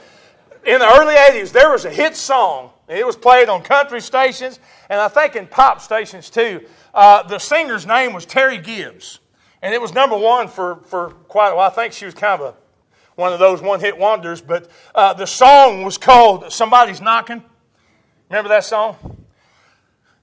In 0.66 0.80
the 0.80 0.88
early 1.00 1.14
80s, 1.14 1.52
there 1.52 1.70
was 1.70 1.86
a 1.86 1.92
hit 1.92 2.16
song. 2.16 2.72
It 2.88 3.06
was 3.06 3.16
played 3.16 3.50
on 3.50 3.62
country 3.62 4.02
stations 4.02 4.60
and 4.90 5.00
I 5.00 5.08
think 5.10 5.36
in 5.36 5.46
pop 5.46 5.80
stations 5.80 6.32
too. 6.32 6.66
Uh, 6.92 7.22
the 7.22 7.38
singer's 7.38 7.86
name 7.86 8.14
was 8.14 8.26
Terri 8.26 8.62
Gibbs. 8.64 9.20
And 9.62 9.76
it 9.76 9.80
was 9.80 9.94
number 9.94 10.18
one 10.18 10.48
for, 10.48 10.78
for 10.88 11.12
quite 11.28 11.52
a 11.52 11.56
while. 11.56 11.70
I 11.70 11.74
think 11.76 11.94
she 11.94 12.06
was 12.06 12.16
kind 12.16 12.42
of 12.42 12.56
a, 12.56 12.58
one 13.14 13.32
of 13.32 13.38
those 13.38 13.62
one 13.62 13.80
hit 13.80 13.96
wonders. 13.96 14.42
But 14.42 14.72
uh, 14.96 15.14
the 15.14 15.28
song 15.28 15.84
was 15.84 16.00
called 16.00 16.52
Somebody's 16.52 17.00
Knocking. 17.00 17.44
Remember 18.32 18.50
that 18.50 18.64
song? 18.64 19.23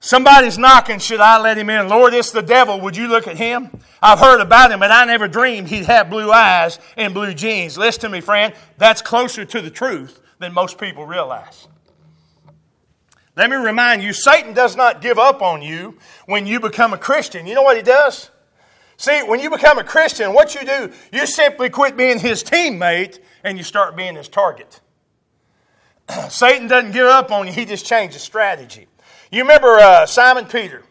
Somebody's 0.03 0.57
knocking, 0.57 0.99
should 0.99 1.21
I 1.21 1.39
let 1.39 1.59
him 1.59 1.69
in? 1.69 1.89
Lord, 1.89 2.15
it's 2.15 2.31
the 2.31 2.41
devil. 2.41 2.81
Would 2.81 2.97
you 2.97 3.07
look 3.07 3.29
at 3.29 3.37
him? 3.37 3.71
I've 4.01 4.19
heard 4.19 4.41
about 4.41 4.73
him, 4.73 4.81
but 4.81 4.91
I 4.91 5.05
never 5.05 5.29
dreamed 5.29 5.69
he'd 5.69 5.85
have 5.85 6.09
blue 6.09 6.33
eyes 6.33 6.79
and 6.97 7.13
blue 7.13 7.35
jeans. 7.35 7.77
Listen 7.77 8.01
to 8.03 8.09
me, 8.09 8.23
friend. 8.23 8.55
That's 8.79 9.03
closer 9.03 9.45
to 9.45 9.61
the 9.61 9.71
truth 9.71 10.21
than 10.39 10.55
most 10.55 10.79
people 10.79 11.05
realize. 11.05 11.69
Let 13.37 13.51
me 13.51 13.57
remind 13.57 14.03
you 14.03 14.15
Satan 14.15 14.55
does 14.55 14.75
not 14.75 15.03
give 15.03 15.19
up 15.19 15.43
on 15.43 15.61
you 15.61 15.99
when 16.25 16.47
you 16.47 16.61
become 16.61 16.95
a 16.95 16.99
Christian. 16.99 17.47
You 17.47 17.55
know 17.55 17.63
what 17.63 17.77
he 17.77 17.83
does? 17.83 18.31
See, 18.97 19.21
when 19.23 19.41
you 19.41 19.51
become 19.51 19.79
a 19.79 19.85
Christian, 19.85 20.33
what 20.33 20.55
you 20.55 20.65
do, 20.65 20.93
you 21.13 21.27
simply 21.27 21.69
quit 21.69 21.97
being 21.97 22.19
his 22.19 22.43
teammate 22.43 23.19
and 23.45 23.59
you 23.59 23.65
start 23.65 23.97
being 23.97 24.17
his 24.17 24.29
target. 24.29 24.81
Satan 26.31 26.69
doesn't 26.69 26.93
give 26.93 27.07
up 27.07 27.31
on 27.31 27.47
you, 27.47 27.53
he 27.53 27.67
just 27.67 27.85
changes 27.85 28.23
strategy. 28.23 28.87
You 29.31 29.43
remember 29.43 29.77
uh, 29.79 30.07
Simon 30.07 30.47
Peter. 30.47 30.83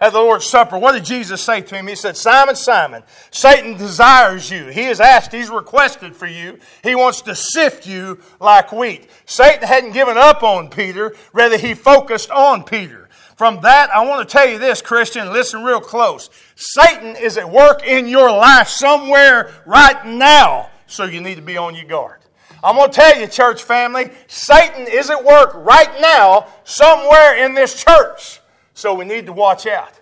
at 0.00 0.12
the 0.12 0.18
Lord's 0.18 0.46
Supper, 0.46 0.78
what 0.78 0.92
did 0.92 1.04
Jesus 1.04 1.42
say 1.42 1.60
to 1.60 1.74
him? 1.74 1.86
He 1.86 1.94
said, 1.94 2.16
Simon, 2.16 2.56
Simon, 2.56 3.02
Satan 3.30 3.76
desires 3.76 4.50
you. 4.50 4.66
He 4.66 4.84
has 4.84 4.98
asked, 4.98 5.30
he's 5.32 5.50
requested 5.50 6.16
for 6.16 6.26
you. 6.26 6.58
He 6.82 6.94
wants 6.94 7.20
to 7.22 7.34
sift 7.34 7.86
you 7.86 8.18
like 8.40 8.72
wheat. 8.72 9.10
Satan 9.26 9.68
hadn't 9.68 9.92
given 9.92 10.16
up 10.16 10.42
on 10.42 10.70
Peter, 10.70 11.14
rather, 11.34 11.58
he 11.58 11.74
focused 11.74 12.30
on 12.30 12.64
Peter. 12.64 13.08
From 13.36 13.60
that, 13.60 13.90
I 13.90 14.06
want 14.06 14.26
to 14.26 14.32
tell 14.32 14.48
you 14.48 14.58
this, 14.58 14.80
Christian, 14.80 15.32
listen 15.32 15.62
real 15.64 15.80
close. 15.80 16.30
Satan 16.54 17.16
is 17.16 17.36
at 17.36 17.50
work 17.50 17.86
in 17.86 18.06
your 18.06 18.30
life 18.30 18.68
somewhere 18.68 19.52
right 19.66 20.06
now, 20.06 20.70
so 20.86 21.04
you 21.04 21.20
need 21.20 21.36
to 21.36 21.42
be 21.42 21.58
on 21.58 21.74
your 21.74 21.86
guard. 21.86 22.19
I'm 22.62 22.76
going 22.76 22.90
to 22.90 22.94
tell 22.94 23.18
you, 23.18 23.26
church 23.26 23.62
family, 23.62 24.10
Satan 24.26 24.86
is 24.86 25.10
at 25.10 25.24
work 25.24 25.52
right 25.54 26.00
now 26.00 26.46
somewhere 26.64 27.44
in 27.44 27.54
this 27.54 27.82
church. 27.82 28.40
So 28.74 28.94
we 28.94 29.04
need 29.04 29.26
to 29.26 29.32
watch 29.32 29.66
out. 29.66 29.92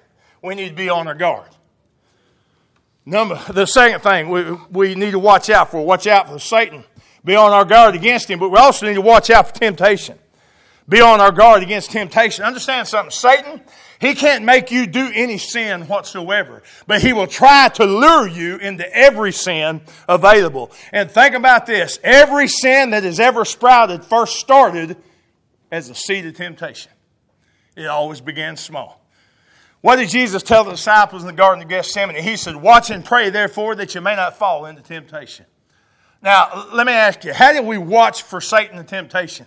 We 0.43 0.55
need 0.55 0.71
to 0.71 0.75
be 0.75 0.89
on 0.89 1.09
our 1.09 1.15
guard. 1.15 1.49
Number, 3.05 3.41
the 3.51 3.67
second 3.67 4.01
thing 4.01 4.29
we, 4.29 4.53
we 4.71 4.95
need 4.95 5.13
to 5.13 5.19
watch 5.19 5.49
out 5.51 5.71
for, 5.71 5.85
watch 5.85 6.07
out 6.07 6.29
for 6.29 6.39
Satan. 6.39 6.85
Be 7.25 7.37
on 7.37 7.53
our 7.53 7.65
guard 7.65 7.95
against 7.95 8.29
him, 8.29 8.39
but 8.39 8.51
we 8.51 8.59
also 8.59 8.87
need 8.87 8.95
to 8.95 9.01
watch 9.01 9.31
out 9.31 9.49
for 9.49 9.55
temptation. 9.55 10.19
Be 10.89 11.01
on 11.01 11.21
our 11.21 11.33
guard 11.33 11.63
against 11.63 11.91
temptation. 11.91 12.45
Understand 12.45 12.87
something. 12.87 13.11
Satan, 13.11 13.61
he 14.01 14.15
can't 14.15 14.45
make 14.45 14.71
you 14.71 14.87
do 14.87 15.11
any 15.13 15.39
sin 15.39 15.83
whatsoever, 15.89 16.63
but 16.87 17.03
he 17.03 17.13
will 17.13 17.27
try 17.27 17.69
to 17.75 17.85
lure 17.85 18.29
you 18.29 18.57
into 18.57 18.89
every 18.95 19.33
sin 19.33 19.81
available. 20.09 20.71
And 20.93 21.11
think 21.11 21.35
about 21.35 21.67
this. 21.67 21.99
Every 22.05 22.47
sin 22.47 22.91
that 22.91 23.03
has 23.03 23.19
ever 23.19 23.45
sprouted 23.45 24.05
first 24.05 24.37
started 24.37 24.97
as 25.73 25.91
a 25.91 25.95
seed 25.95 26.27
of 26.27 26.37
temptation. 26.37 26.93
It 27.77 27.87
always 27.87 28.21
began 28.21 28.57
small. 28.57 29.05
What 29.81 29.97
did 29.97 30.09
Jesus 30.09 30.43
tell 30.43 30.65
the 30.65 30.73
disciples 30.73 31.23
in 31.23 31.27
the 31.29 31.33
Garden 31.33 31.63
of 31.63 31.69
Gethsemane? 31.69 32.23
He 32.23 32.37
said, 32.37 32.57
Watch 32.57 32.91
and 32.91 33.05
pray, 33.05 33.31
therefore, 33.31 33.75
that 33.77 33.95
you 33.95 34.01
may 34.01 34.17
not 34.17 34.37
fall 34.37 34.67
into 34.67 34.83
temptation. 34.83 35.47
Now, 36.21 36.69
let 36.73 36.87
me 36.87 36.93
ask 36.93 37.25
you, 37.25 37.33
how 37.33 37.53
do 37.53 37.63
we 37.63 37.79
watch 37.79 38.23
for 38.23 38.41
Satan 38.41 38.79
and 38.79 38.89
temptation? 38.89 39.47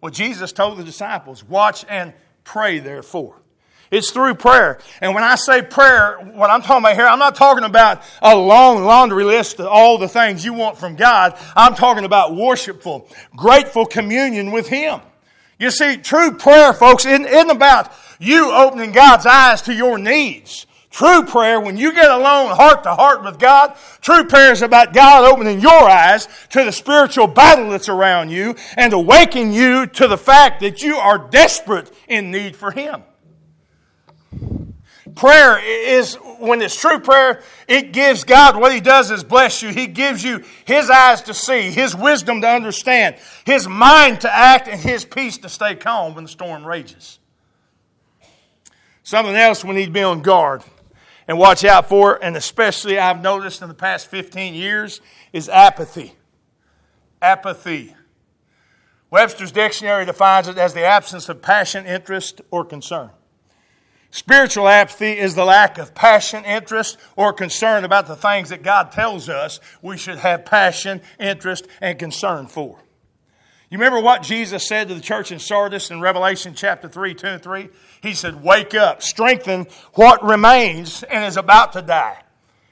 Well, 0.00 0.12
Jesus 0.12 0.52
told 0.52 0.78
the 0.78 0.84
disciples, 0.84 1.42
Watch 1.42 1.84
and 1.88 2.14
pray, 2.44 2.78
therefore. 2.78 3.42
It's 3.90 4.10
through 4.10 4.34
prayer. 4.34 4.78
And 5.00 5.14
when 5.14 5.24
I 5.24 5.36
say 5.36 5.62
prayer, 5.62 6.18
what 6.18 6.50
I'm 6.50 6.62
talking 6.62 6.84
about 6.84 6.94
here, 6.94 7.06
I'm 7.06 7.18
not 7.18 7.34
talking 7.34 7.64
about 7.64 8.02
a 8.20 8.34
long 8.34 8.84
laundry 8.84 9.24
list 9.24 9.60
of 9.60 9.66
all 9.66 9.98
the 9.98 10.08
things 10.08 10.44
you 10.44 10.52
want 10.52 10.78
from 10.78 10.96
God. 10.96 11.38
I'm 11.54 11.74
talking 11.74 12.04
about 12.04 12.34
worshipful, 12.34 13.08
grateful 13.36 13.86
communion 13.86 14.50
with 14.50 14.68
Him. 14.68 15.00
You 15.58 15.70
see, 15.70 15.96
true 15.96 16.32
prayer, 16.32 16.72
folks, 16.72 17.06
isn't, 17.06 17.50
about 17.50 17.92
you 18.18 18.50
opening 18.52 18.92
God's 18.92 19.26
eyes 19.26 19.62
to 19.62 19.74
your 19.74 19.98
needs. 19.98 20.66
True 20.90 21.24
prayer, 21.24 21.60
when 21.60 21.76
you 21.76 21.92
get 21.92 22.10
alone 22.10 22.56
heart 22.56 22.82
to 22.84 22.94
heart 22.94 23.22
with 23.22 23.38
God, 23.38 23.76
true 24.00 24.24
prayer 24.24 24.52
is 24.52 24.62
about 24.62 24.94
God 24.94 25.30
opening 25.30 25.60
your 25.60 25.70
eyes 25.70 26.26
to 26.50 26.64
the 26.64 26.72
spiritual 26.72 27.26
battle 27.26 27.70
that's 27.70 27.90
around 27.90 28.30
you 28.30 28.56
and 28.76 28.94
awakening 28.94 29.52
you 29.52 29.86
to 29.88 30.08
the 30.08 30.16
fact 30.16 30.60
that 30.60 30.82
you 30.82 30.96
are 30.96 31.18
desperate 31.18 31.92
in 32.08 32.30
need 32.30 32.56
for 32.56 32.70
Him. 32.70 33.02
Prayer 35.16 35.58
is, 35.58 36.14
when 36.38 36.60
it's 36.60 36.78
true 36.78 37.00
prayer, 37.00 37.42
it 37.66 37.92
gives 37.92 38.22
God 38.22 38.54
what 38.54 38.72
He 38.72 38.80
does 38.80 39.10
is 39.10 39.24
bless 39.24 39.62
you. 39.62 39.70
He 39.70 39.86
gives 39.86 40.22
you 40.22 40.44
His 40.66 40.90
eyes 40.90 41.22
to 41.22 41.34
see, 41.34 41.70
His 41.70 41.96
wisdom 41.96 42.42
to 42.42 42.48
understand, 42.48 43.16
His 43.46 43.66
mind 43.66 44.20
to 44.20 44.32
act, 44.32 44.68
and 44.68 44.78
His 44.78 45.06
peace 45.06 45.38
to 45.38 45.48
stay 45.48 45.74
calm 45.74 46.14
when 46.14 46.24
the 46.24 46.30
storm 46.30 46.66
rages. 46.66 47.18
Something 49.02 49.34
else 49.34 49.64
we 49.64 49.74
need 49.74 49.86
to 49.86 49.90
be 49.90 50.02
on 50.02 50.20
guard 50.20 50.62
and 51.26 51.38
watch 51.38 51.64
out 51.64 51.88
for, 51.88 52.22
and 52.22 52.36
especially 52.36 52.98
I've 52.98 53.22
noticed 53.22 53.62
in 53.62 53.68
the 53.68 53.74
past 53.74 54.08
15 54.08 54.52
years, 54.52 55.00
is 55.32 55.48
apathy. 55.48 56.14
Apathy. 57.22 57.94
Webster's 59.10 59.52
dictionary 59.52 60.04
defines 60.04 60.46
it 60.46 60.58
as 60.58 60.74
the 60.74 60.84
absence 60.84 61.30
of 61.30 61.40
passion, 61.40 61.86
interest, 61.86 62.42
or 62.50 62.66
concern. 62.66 63.10
Spiritual 64.16 64.66
apathy 64.66 65.18
is 65.18 65.34
the 65.34 65.44
lack 65.44 65.76
of 65.76 65.94
passion, 65.94 66.42
interest, 66.46 66.96
or 67.16 67.34
concern 67.34 67.84
about 67.84 68.06
the 68.06 68.16
things 68.16 68.48
that 68.48 68.62
God 68.62 68.90
tells 68.90 69.28
us 69.28 69.60
we 69.82 69.98
should 69.98 70.16
have 70.16 70.46
passion, 70.46 71.02
interest, 71.20 71.66
and 71.82 71.98
concern 71.98 72.46
for. 72.46 72.78
You 73.68 73.76
remember 73.76 74.00
what 74.00 74.22
Jesus 74.22 74.66
said 74.66 74.88
to 74.88 74.94
the 74.94 75.02
church 75.02 75.32
in 75.32 75.38
Sardis 75.38 75.90
in 75.90 76.00
Revelation 76.00 76.54
chapter 76.54 76.88
3, 76.88 77.12
2 77.12 77.26
and 77.26 77.42
3? 77.42 77.68
He 78.00 78.14
said, 78.14 78.42
Wake 78.42 78.74
up, 78.74 79.02
strengthen 79.02 79.66
what 79.92 80.24
remains 80.24 81.02
and 81.02 81.22
is 81.22 81.36
about 81.36 81.74
to 81.74 81.82
die. 81.82 82.22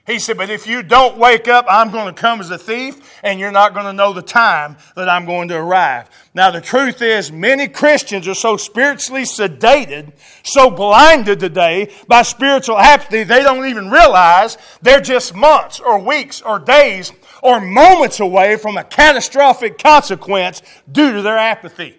He 0.06 0.18
said, 0.18 0.36
But 0.36 0.50
if 0.50 0.66
you 0.66 0.82
don't 0.82 1.16
wake 1.16 1.48
up, 1.48 1.64
I'm 1.68 1.90
going 1.90 2.14
to 2.14 2.20
come 2.20 2.40
as 2.40 2.50
a 2.50 2.58
thief, 2.58 3.18
and 3.22 3.40
you're 3.40 3.50
not 3.50 3.72
going 3.72 3.86
to 3.86 3.92
know 3.92 4.12
the 4.12 4.20
time 4.20 4.76
that 4.96 5.08
I'm 5.08 5.24
going 5.24 5.48
to 5.48 5.56
arrive. 5.56 6.10
Now, 6.34 6.50
the 6.50 6.60
truth 6.60 7.00
is, 7.00 7.32
many 7.32 7.68
Christians 7.68 8.28
are 8.28 8.34
so 8.34 8.58
spiritually 8.58 9.22
sedated, 9.22 10.12
so 10.42 10.70
blinded 10.70 11.40
today 11.40 11.90
by 12.06 12.20
spiritual 12.20 12.78
apathy, 12.78 13.24
they 13.24 13.42
don't 13.42 13.66
even 13.66 13.90
realize 13.90 14.58
they're 14.82 15.00
just 15.00 15.34
months 15.34 15.80
or 15.80 15.98
weeks 15.98 16.42
or 16.42 16.58
days 16.58 17.10
or 17.42 17.60
moments 17.60 18.20
away 18.20 18.56
from 18.56 18.76
a 18.76 18.84
catastrophic 18.84 19.78
consequence 19.78 20.60
due 20.90 21.12
to 21.12 21.22
their 21.22 21.38
apathy. 21.38 21.96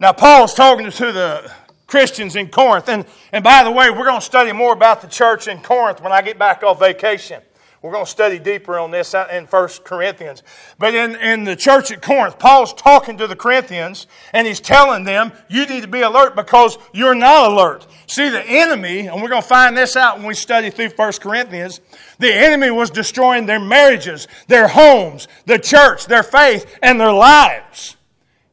Now, 0.00 0.12
Paul's 0.12 0.54
talking 0.54 0.90
to 0.90 1.12
the 1.12 1.52
Christians 1.88 2.36
in 2.36 2.48
Corinth. 2.48 2.88
And, 2.88 3.04
and 3.32 3.42
by 3.42 3.64
the 3.64 3.70
way, 3.72 3.90
we're 3.90 4.04
going 4.04 4.20
to 4.20 4.24
study 4.24 4.52
more 4.52 4.72
about 4.72 5.00
the 5.00 5.08
church 5.08 5.48
in 5.48 5.60
Corinth 5.60 6.00
when 6.00 6.12
I 6.12 6.22
get 6.22 6.38
back 6.38 6.62
off 6.62 6.78
vacation. 6.78 7.42
We're 7.80 7.92
going 7.92 8.04
to 8.04 8.10
study 8.10 8.40
deeper 8.40 8.76
on 8.76 8.90
this 8.90 9.14
in 9.14 9.44
1 9.44 9.68
Corinthians. 9.84 10.42
But 10.78 10.96
in, 10.96 11.14
in 11.14 11.44
the 11.44 11.54
church 11.54 11.92
at 11.92 12.02
Corinth, 12.02 12.36
Paul's 12.38 12.74
talking 12.74 13.16
to 13.18 13.28
the 13.28 13.36
Corinthians 13.36 14.08
and 14.32 14.48
he's 14.48 14.58
telling 14.58 15.04
them, 15.04 15.32
you 15.48 15.64
need 15.64 15.82
to 15.82 15.88
be 15.88 16.00
alert 16.00 16.34
because 16.34 16.76
you're 16.92 17.14
not 17.14 17.52
alert. 17.52 17.86
See, 18.08 18.28
the 18.30 18.44
enemy, 18.44 19.06
and 19.06 19.22
we're 19.22 19.28
going 19.28 19.42
to 19.42 19.48
find 19.48 19.76
this 19.76 19.94
out 19.94 20.18
when 20.18 20.26
we 20.26 20.34
study 20.34 20.70
through 20.70 20.88
1 20.88 21.12
Corinthians, 21.20 21.80
the 22.18 22.34
enemy 22.34 22.72
was 22.72 22.90
destroying 22.90 23.46
their 23.46 23.60
marriages, 23.60 24.26
their 24.48 24.66
homes, 24.66 25.28
the 25.46 25.58
church, 25.58 26.06
their 26.06 26.24
faith, 26.24 26.78
and 26.82 27.00
their 27.00 27.12
lives. 27.12 27.96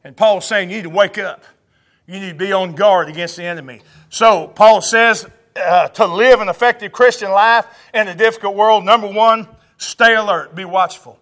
And 0.04 0.16
Paul's 0.16 0.46
saying, 0.46 0.70
you 0.70 0.76
need 0.76 0.84
to 0.84 0.90
wake 0.90 1.18
up. 1.18 1.42
You 2.06 2.20
need 2.20 2.30
to 2.30 2.34
be 2.34 2.52
on 2.52 2.74
guard 2.74 3.08
against 3.08 3.36
the 3.36 3.44
enemy. 3.44 3.82
So, 4.10 4.46
Paul 4.48 4.80
says 4.80 5.26
uh, 5.56 5.88
to 5.88 6.06
live 6.06 6.40
an 6.40 6.48
effective 6.48 6.92
Christian 6.92 7.30
life 7.30 7.66
in 7.92 8.08
a 8.08 8.14
difficult 8.14 8.54
world, 8.54 8.84
number 8.84 9.08
one, 9.08 9.48
stay 9.78 10.14
alert, 10.14 10.54
be 10.54 10.64
watchful. 10.64 11.18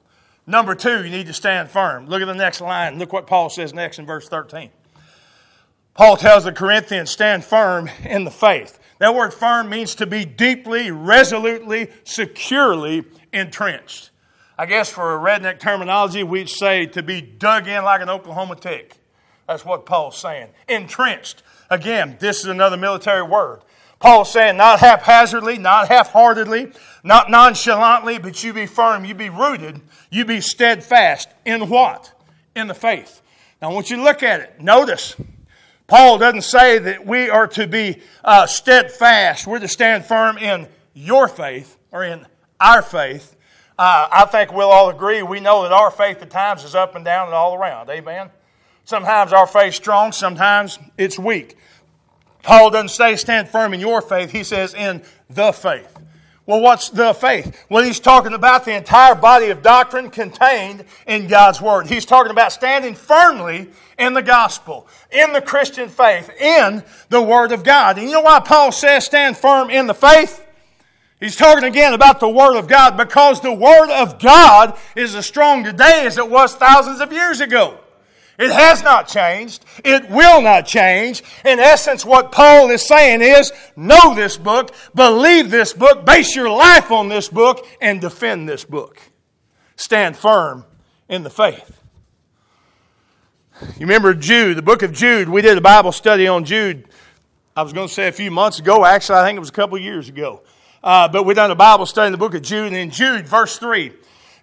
Number 0.46 0.74
two, 0.74 1.02
you 1.02 1.10
need 1.10 1.26
to 1.26 1.32
stand 1.32 1.70
firm. 1.70 2.06
Look 2.06 2.20
at 2.20 2.26
the 2.26 2.34
next 2.34 2.60
line. 2.60 2.98
Look 2.98 3.12
what 3.12 3.26
Paul 3.26 3.48
says 3.48 3.72
next 3.72 3.98
in 3.98 4.04
verse 4.04 4.28
13. 4.28 4.70
Paul 5.94 6.16
tells 6.16 6.44
the 6.44 6.52
Corinthians, 6.52 7.10
stand 7.10 7.44
firm 7.44 7.88
in 8.04 8.24
the 8.24 8.30
faith. 8.30 8.78
That 8.98 9.14
word 9.14 9.32
firm 9.32 9.68
means 9.68 9.94
to 9.96 10.06
be 10.06 10.24
deeply, 10.24 10.90
resolutely, 10.90 11.90
securely 12.04 13.04
entrenched. 13.32 14.10
I 14.58 14.66
guess 14.66 14.90
for 14.90 15.14
a 15.14 15.18
redneck 15.18 15.60
terminology, 15.60 16.22
we'd 16.22 16.48
say 16.48 16.86
to 16.86 17.02
be 17.02 17.20
dug 17.20 17.66
in 17.66 17.84
like 17.84 18.02
an 18.02 18.08
Oklahoma 18.08 18.56
tick. 18.56 18.96
That's 19.46 19.64
what 19.64 19.86
Paul's 19.86 20.18
saying. 20.18 20.48
Entrenched. 20.68 21.42
Again, 21.70 22.16
this 22.20 22.40
is 22.40 22.46
another 22.46 22.76
military 22.76 23.22
word. 23.22 23.60
Paul's 24.00 24.32
saying 24.32 24.56
not 24.56 24.80
haphazardly, 24.80 25.58
not 25.58 25.88
half 25.88 26.10
heartedly, 26.10 26.72
not 27.02 27.30
nonchalantly, 27.30 28.18
but 28.18 28.42
you 28.44 28.52
be 28.52 28.66
firm, 28.66 29.04
you 29.04 29.14
be 29.14 29.30
rooted, 29.30 29.80
you 30.10 30.24
be 30.24 30.40
steadfast. 30.40 31.28
In 31.44 31.68
what? 31.68 32.12
In 32.54 32.66
the 32.66 32.74
faith. 32.74 33.22
Now, 33.62 33.70
I 33.70 33.72
want 33.72 33.90
you 33.90 33.96
to 33.96 34.02
look 34.02 34.22
at 34.22 34.40
it. 34.40 34.60
Notice, 34.60 35.16
Paul 35.86 36.18
doesn't 36.18 36.42
say 36.42 36.78
that 36.78 37.06
we 37.06 37.30
are 37.30 37.46
to 37.48 37.66
be 37.66 38.02
uh, 38.22 38.46
steadfast. 38.46 39.46
We're 39.46 39.58
to 39.58 39.68
stand 39.68 40.04
firm 40.04 40.38
in 40.38 40.66
your 40.92 41.28
faith 41.28 41.78
or 41.90 42.04
in 42.04 42.26
our 42.60 42.82
faith. 42.82 43.36
Uh, 43.78 44.08
I 44.10 44.24
think 44.26 44.52
we'll 44.52 44.70
all 44.70 44.90
agree. 44.90 45.22
We 45.22 45.40
know 45.40 45.62
that 45.62 45.72
our 45.72 45.90
faith 45.90 46.22
at 46.22 46.30
times 46.30 46.64
is 46.64 46.74
up 46.74 46.94
and 46.94 47.04
down 47.04 47.26
and 47.26 47.34
all 47.34 47.54
around. 47.54 47.90
Amen. 47.90 48.30
Sometimes 48.84 49.32
our 49.32 49.46
faith's 49.46 49.76
strong, 49.76 50.12
sometimes 50.12 50.78
it's 50.98 51.18
weak. 51.18 51.56
Paul 52.42 52.70
doesn't 52.70 52.90
say 52.90 53.16
stand 53.16 53.48
firm 53.48 53.72
in 53.72 53.80
your 53.80 54.02
faith, 54.02 54.30
he 54.30 54.44
says 54.44 54.74
in 54.74 55.02
the 55.30 55.52
faith. 55.52 55.90
Well, 56.46 56.60
what's 56.60 56.90
the 56.90 57.14
faith? 57.14 57.64
Well, 57.70 57.82
he's 57.82 58.00
talking 58.00 58.34
about 58.34 58.66
the 58.66 58.76
entire 58.76 59.14
body 59.14 59.48
of 59.48 59.62
doctrine 59.62 60.10
contained 60.10 60.84
in 61.06 61.26
God's 61.26 61.62
Word. 61.62 61.86
He's 61.86 62.04
talking 62.04 62.30
about 62.30 62.52
standing 62.52 62.94
firmly 62.94 63.70
in 63.98 64.12
the 64.12 64.22
gospel, 64.22 64.86
in 65.10 65.32
the 65.32 65.40
Christian 65.40 65.88
faith, 65.88 66.28
in 66.38 66.82
the 67.08 67.22
Word 67.22 67.52
of 67.52 67.64
God. 67.64 67.96
And 67.96 68.06
you 68.06 68.12
know 68.12 68.20
why 68.20 68.40
Paul 68.40 68.72
says 68.72 69.06
stand 69.06 69.38
firm 69.38 69.70
in 69.70 69.86
the 69.86 69.94
faith? 69.94 70.44
He's 71.18 71.36
talking 71.36 71.64
again 71.64 71.94
about 71.94 72.20
the 72.20 72.28
Word 72.28 72.58
of 72.58 72.68
God 72.68 72.98
because 72.98 73.40
the 73.40 73.54
Word 73.54 73.90
of 73.90 74.18
God 74.18 74.76
is 74.94 75.14
as 75.14 75.24
strong 75.24 75.64
today 75.64 76.04
as 76.04 76.18
it 76.18 76.28
was 76.28 76.54
thousands 76.54 77.00
of 77.00 77.10
years 77.10 77.40
ago. 77.40 77.78
It 78.38 78.50
has 78.50 78.82
not 78.82 79.08
changed. 79.08 79.64
It 79.84 80.10
will 80.10 80.42
not 80.42 80.66
change. 80.66 81.22
In 81.44 81.60
essence, 81.60 82.04
what 82.04 82.32
Paul 82.32 82.70
is 82.70 82.86
saying 82.86 83.22
is 83.22 83.52
know 83.76 84.14
this 84.14 84.36
book, 84.36 84.74
believe 84.94 85.50
this 85.50 85.72
book, 85.72 86.04
base 86.04 86.34
your 86.34 86.50
life 86.50 86.90
on 86.90 87.08
this 87.08 87.28
book, 87.28 87.66
and 87.80 88.00
defend 88.00 88.48
this 88.48 88.64
book. 88.64 89.00
Stand 89.76 90.16
firm 90.16 90.64
in 91.08 91.22
the 91.22 91.30
faith. 91.30 91.80
You 93.62 93.80
remember 93.80 94.14
Jude, 94.14 94.56
the 94.56 94.62
book 94.62 94.82
of 94.82 94.92
Jude. 94.92 95.28
We 95.28 95.40
did 95.40 95.56
a 95.56 95.60
Bible 95.60 95.92
study 95.92 96.26
on 96.26 96.44
Jude, 96.44 96.88
I 97.56 97.62
was 97.62 97.72
going 97.72 97.86
to 97.86 97.94
say 97.94 98.08
a 98.08 98.12
few 98.12 98.32
months 98.32 98.58
ago. 98.58 98.84
Actually, 98.84 99.20
I 99.20 99.26
think 99.26 99.36
it 99.36 99.40
was 99.40 99.48
a 99.48 99.52
couple 99.52 99.78
years 99.78 100.08
ago. 100.08 100.42
Uh, 100.82 101.06
but 101.06 101.22
we 101.22 101.34
done 101.34 101.52
a 101.52 101.54
Bible 101.54 101.86
study 101.86 102.06
in 102.06 102.12
the 102.12 102.18
book 102.18 102.34
of 102.34 102.42
Jude. 102.42 102.66
And 102.66 102.76
in 102.76 102.90
Jude, 102.90 103.28
verse 103.28 103.58
3, 103.58 103.92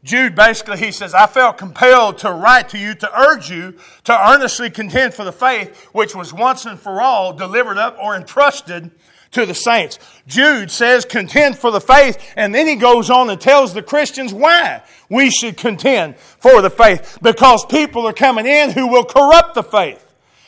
Jude 0.04 0.34
basically, 0.34 0.78
he 0.78 0.92
says, 0.92 1.14
I 1.14 1.28
felt 1.28 1.58
compelled 1.58 2.18
to 2.20 2.32
write 2.32 2.70
to 2.70 2.78
you 2.78 2.96
to 2.96 3.20
urge 3.20 3.52
you 3.52 3.76
to 4.06 4.32
earnestly 4.32 4.70
contend 4.70 5.14
for 5.14 5.24
the 5.24 5.32
faith 5.32 5.90
which 5.94 6.16
was 6.16 6.34
once 6.34 6.66
and 6.66 6.80
for 6.80 7.02
all 7.02 7.34
delivered 7.34 7.78
up 7.78 7.98
or 8.02 8.16
entrusted 8.16 8.90
to 9.32 9.46
the 9.46 9.54
saints. 9.54 10.00
Jude 10.28 10.72
says, 10.72 11.06
contend 11.06 11.58
for 11.58 11.72
the 11.72 11.80
faith, 11.80 12.34
and 12.36 12.54
then 12.54 12.68
he 12.68 12.76
goes 12.76 13.10
on 13.10 13.30
and 13.30 13.40
tells 13.40 13.74
the 13.74 13.82
Christians 13.82 14.34
why 14.34 14.84
we 15.10 15.30
should 15.30 15.56
contend 15.56 16.18
for 16.18 16.62
the 16.62 16.70
faith. 16.70 17.18
Because 17.22 17.66
people 17.66 18.08
are 18.08 18.14
coming 18.14 18.46
in 18.46 18.72
who 18.72 18.88
will 18.88 19.06
corrupt 19.06 19.56
the 19.56 19.64
faith. 19.64 20.01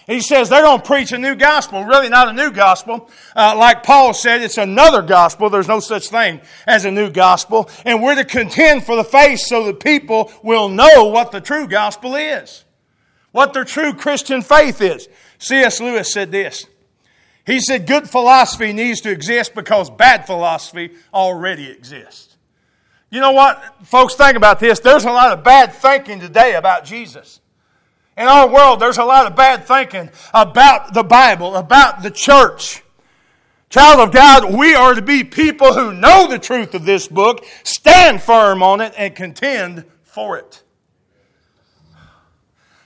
He 0.05 0.19
says 0.19 0.49
they're 0.49 0.63
going 0.63 0.81
to 0.81 0.85
preach 0.85 1.11
a 1.13 1.17
new 1.17 1.35
gospel. 1.35 1.83
Really, 1.85 2.09
not 2.09 2.27
a 2.27 2.33
new 2.33 2.51
gospel. 2.51 3.09
Uh, 3.35 3.55
like 3.57 3.83
Paul 3.83 4.13
said, 4.13 4.41
it's 4.41 4.57
another 4.57 5.01
gospel. 5.01 5.49
There's 5.49 5.67
no 5.67 5.79
such 5.79 6.09
thing 6.09 6.41
as 6.67 6.85
a 6.85 6.91
new 6.91 7.09
gospel. 7.09 7.69
And 7.85 8.03
we're 8.03 8.15
to 8.15 8.25
contend 8.25 8.85
for 8.85 8.95
the 8.95 9.03
faith 9.03 9.39
so 9.39 9.65
that 9.65 9.79
people 9.79 10.31
will 10.43 10.67
know 10.67 11.05
what 11.05 11.31
the 11.31 11.39
true 11.39 11.67
gospel 11.67 12.15
is, 12.15 12.65
what 13.31 13.53
their 13.53 13.63
true 13.63 13.93
Christian 13.93 14.41
faith 14.41 14.81
is. 14.81 15.07
C.S. 15.39 15.79
Lewis 15.79 16.11
said 16.11 16.31
this. 16.31 16.65
He 17.45 17.59
said, 17.59 17.87
Good 17.87 18.09
philosophy 18.09 18.73
needs 18.73 19.01
to 19.01 19.11
exist 19.11 19.55
because 19.55 19.89
bad 19.89 20.25
philosophy 20.25 20.91
already 21.13 21.69
exists. 21.69 22.37
You 23.09 23.19
know 23.19 23.31
what, 23.31 23.63
folks, 23.83 24.15
think 24.15 24.35
about 24.35 24.59
this. 24.59 24.79
There's 24.79 25.05
a 25.05 25.11
lot 25.11 25.37
of 25.37 25.43
bad 25.43 25.73
thinking 25.73 26.19
today 26.19 26.55
about 26.55 26.83
Jesus. 26.83 27.41
In 28.15 28.27
our 28.27 28.47
world, 28.47 28.79
there's 28.79 28.99
a 28.99 29.03
lot 29.03 29.25
of 29.25 29.35
bad 29.35 29.65
thinking 29.65 30.09
about 30.33 30.93
the 30.93 31.03
Bible, 31.03 31.55
about 31.55 32.03
the 32.03 32.11
church. 32.11 32.83
Child 33.69 34.07
of 34.07 34.13
God, 34.13 34.53
we 34.53 34.75
are 34.75 34.93
to 34.93 35.01
be 35.01 35.23
people 35.23 35.73
who 35.73 35.93
know 35.93 36.27
the 36.27 36.37
truth 36.37 36.75
of 36.75 36.85
this 36.85 37.07
book, 37.07 37.43
stand 37.63 38.21
firm 38.21 38.61
on 38.61 38.81
it, 38.81 38.93
and 38.95 39.15
contend 39.15 39.85
for 40.03 40.37
it. 40.37 40.61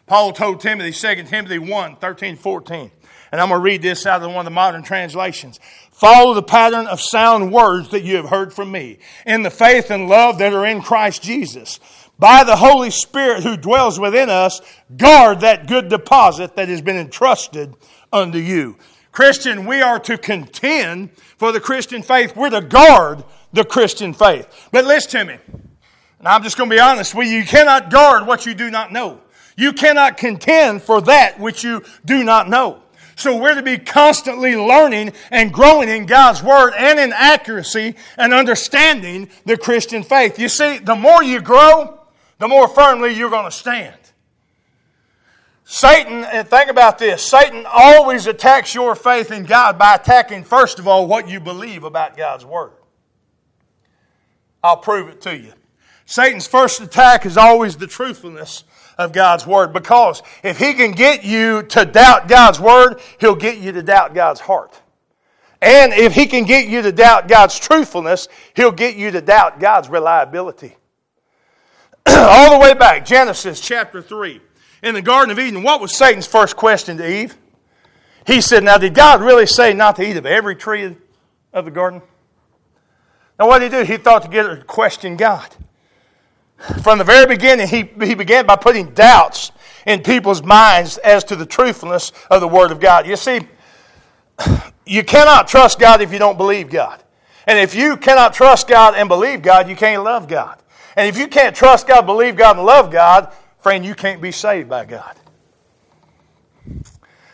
Paul 0.05 0.31
told 0.31 0.61
Timothy, 0.61 0.93
2 0.93 1.23
Timothy 1.23 1.59
1 1.59 1.97
13, 1.97 2.37
14. 2.37 2.91
And 3.29 3.41
I'm 3.41 3.49
going 3.49 3.59
to 3.59 3.63
read 3.63 3.81
this 3.81 4.05
out 4.05 4.23
of 4.23 4.29
one 4.29 4.39
of 4.39 4.45
the 4.45 4.51
modern 4.51 4.83
translations. 4.83 5.59
Follow 5.91 6.33
the 6.33 6.41
pattern 6.41 6.87
of 6.87 7.01
sound 7.01 7.51
words 7.51 7.89
that 7.89 8.03
you 8.03 8.15
have 8.15 8.29
heard 8.29 8.53
from 8.53 8.71
me 8.71 8.99
in 9.25 9.43
the 9.43 9.49
faith 9.49 9.91
and 9.91 10.07
love 10.07 10.37
that 10.37 10.53
are 10.53 10.65
in 10.65 10.81
Christ 10.81 11.21
Jesus 11.21 11.81
by 12.19 12.43
the 12.43 12.55
Holy 12.55 12.89
Spirit 12.89 13.43
who 13.43 13.57
dwells 13.57 13.99
within 13.99 14.29
us, 14.29 14.61
guard 14.95 15.41
that 15.41 15.67
good 15.67 15.89
deposit 15.89 16.55
that 16.55 16.69
has 16.69 16.81
been 16.81 16.97
entrusted 16.97 17.75
unto 18.11 18.37
you. 18.37 18.77
Christian, 19.11 19.65
we 19.65 19.81
are 19.81 19.99
to 20.01 20.17
contend 20.17 21.11
for 21.37 21.51
the 21.51 21.59
Christian 21.59 22.03
faith. 22.03 22.35
We're 22.35 22.51
to 22.51 22.61
guard 22.61 23.23
the 23.51 23.65
Christian 23.65 24.13
faith. 24.13 24.47
But 24.71 24.85
listen 24.85 25.11
to 25.11 25.25
me. 25.25 25.39
And 26.19 26.27
I'm 26.27 26.43
just 26.43 26.57
going 26.57 26.69
to 26.69 26.75
be 26.75 26.79
honest 26.79 27.15
with 27.15 27.27
you. 27.27 27.39
You 27.39 27.45
cannot 27.45 27.89
guard 27.89 28.27
what 28.27 28.45
you 28.45 28.53
do 28.53 28.69
not 28.69 28.91
know. 28.91 29.21
You 29.55 29.73
cannot 29.73 30.17
contend 30.17 30.83
for 30.83 31.01
that 31.01 31.39
which 31.39 31.63
you 31.63 31.83
do 32.05 32.23
not 32.23 32.47
know. 32.47 32.83
So 33.15 33.35
we're 33.35 33.55
to 33.55 33.63
be 33.63 33.79
constantly 33.79 34.55
learning 34.55 35.13
and 35.31 35.51
growing 35.51 35.89
in 35.89 36.05
God's 36.05 36.43
Word 36.43 36.73
and 36.77 36.99
in 36.99 37.11
accuracy 37.11 37.95
and 38.15 38.31
understanding 38.31 39.29
the 39.45 39.57
Christian 39.57 40.03
faith. 40.03 40.37
You 40.37 40.49
see, 40.49 40.77
the 40.77 40.95
more 40.95 41.23
you 41.23 41.41
grow, 41.41 41.96
the 42.39 42.47
more 42.47 42.67
firmly 42.67 43.13
you're 43.13 43.29
going 43.29 43.45
to 43.45 43.51
stand. 43.51 43.95
Satan, 45.69 46.23
and 46.23 46.47
think 46.47 46.69
about 46.69 46.97
this 46.97 47.21
Satan 47.21 47.65
always 47.69 48.25
attacks 48.25 48.73
your 48.73 48.95
faith 48.95 49.31
in 49.31 49.43
God 49.43 49.77
by 49.77 49.95
attacking, 49.95 50.45
first 50.45 50.79
of 50.79 50.87
all, 50.87 51.07
what 51.07 51.27
you 51.27 51.39
believe 51.39 51.83
about 51.83 52.15
God's 52.15 52.45
Word. 52.45 52.71
I'll 54.63 54.77
prove 54.77 55.09
it 55.09 55.21
to 55.21 55.37
you. 55.37 55.53
Satan's 56.05 56.47
first 56.47 56.79
attack 56.79 57.25
is 57.25 57.37
always 57.37 57.75
the 57.75 57.85
truthfulness 57.85 58.63
of 58.97 59.11
God's 59.11 59.45
Word 59.45 59.73
because 59.73 60.23
if 60.41 60.57
he 60.57 60.73
can 60.73 60.91
get 60.91 61.25
you 61.25 61.63
to 61.63 61.83
doubt 61.83 62.29
God's 62.29 62.61
Word, 62.61 63.01
he'll 63.19 63.35
get 63.35 63.57
you 63.57 63.73
to 63.73 63.83
doubt 63.83 64.13
God's 64.13 64.39
heart. 64.39 64.81
And 65.61 65.91
if 65.91 66.13
he 66.13 66.27
can 66.27 66.45
get 66.45 66.67
you 66.69 66.81
to 66.81 66.91
doubt 66.91 67.27
God's 67.27 67.59
truthfulness, 67.59 68.29
he'll 68.55 68.71
get 68.71 68.95
you 68.95 69.11
to 69.11 69.21
doubt 69.21 69.59
God's 69.59 69.89
reliability. 69.89 70.77
all 72.15 72.51
the 72.51 72.59
way 72.59 72.73
back, 72.73 73.05
Genesis 73.05 73.59
chapter 73.59 74.01
3. 74.01 74.39
In 74.83 74.93
the 74.93 75.01
Garden 75.01 75.31
of 75.31 75.39
Eden, 75.39 75.63
what 75.63 75.81
was 75.81 75.95
Satan's 75.95 76.27
first 76.27 76.55
question 76.55 76.97
to 76.97 77.09
Eve? 77.09 77.35
He 78.25 78.39
said, 78.39 78.63
Now, 78.63 78.77
did 78.77 78.93
God 78.93 79.21
really 79.21 79.45
say 79.45 79.73
not 79.73 79.97
to 79.97 80.07
eat 80.07 80.15
of 80.15 80.25
every 80.25 80.55
tree 80.55 80.95
of 81.51 81.65
the 81.65 81.71
garden? 81.71 82.01
Now, 83.37 83.47
what 83.47 83.59
did 83.59 83.73
he 83.73 83.79
do? 83.79 83.85
He 83.85 83.97
thought 83.97 84.23
to 84.23 84.29
get 84.29 84.45
her 84.45 84.57
to 84.57 84.63
question 84.63 85.17
God. 85.17 85.47
From 86.81 86.97
the 86.97 87.03
very 87.03 87.25
beginning, 87.25 87.67
he, 87.67 87.89
he 88.05 88.15
began 88.15 88.45
by 88.45 88.55
putting 88.55 88.93
doubts 88.93 89.51
in 89.85 90.01
people's 90.01 90.43
minds 90.43 90.97
as 90.99 91.23
to 91.25 91.35
the 91.35 91.45
truthfulness 91.45 92.11
of 92.31 92.41
the 92.41 92.47
Word 92.47 92.71
of 92.71 92.79
God. 92.79 93.05
You 93.05 93.15
see, 93.15 93.41
you 94.85 95.03
cannot 95.03 95.47
trust 95.47 95.79
God 95.79 96.01
if 96.01 96.13
you 96.13 96.19
don't 96.19 96.37
believe 96.37 96.69
God. 96.69 97.03
And 97.45 97.59
if 97.59 97.75
you 97.75 97.97
cannot 97.97 98.33
trust 98.33 98.67
God 98.67 98.95
and 98.95 99.07
believe 99.07 99.41
God, 99.41 99.69
you 99.69 99.75
can't 99.75 100.03
love 100.03 100.27
God. 100.27 100.61
And 100.97 101.07
if 101.07 101.17
you 101.17 101.27
can't 101.27 101.55
trust 101.55 101.87
God, 101.87 102.07
believe 102.07 102.35
God, 102.35 102.57
and 102.57 102.65
love 102.65 102.91
God, 102.91 103.31
friend, 103.59 103.85
you 103.85 103.93
can't 103.93 104.19
be 104.19 104.31
saved 104.31 104.67
by 104.67 104.83
God. 104.83 105.15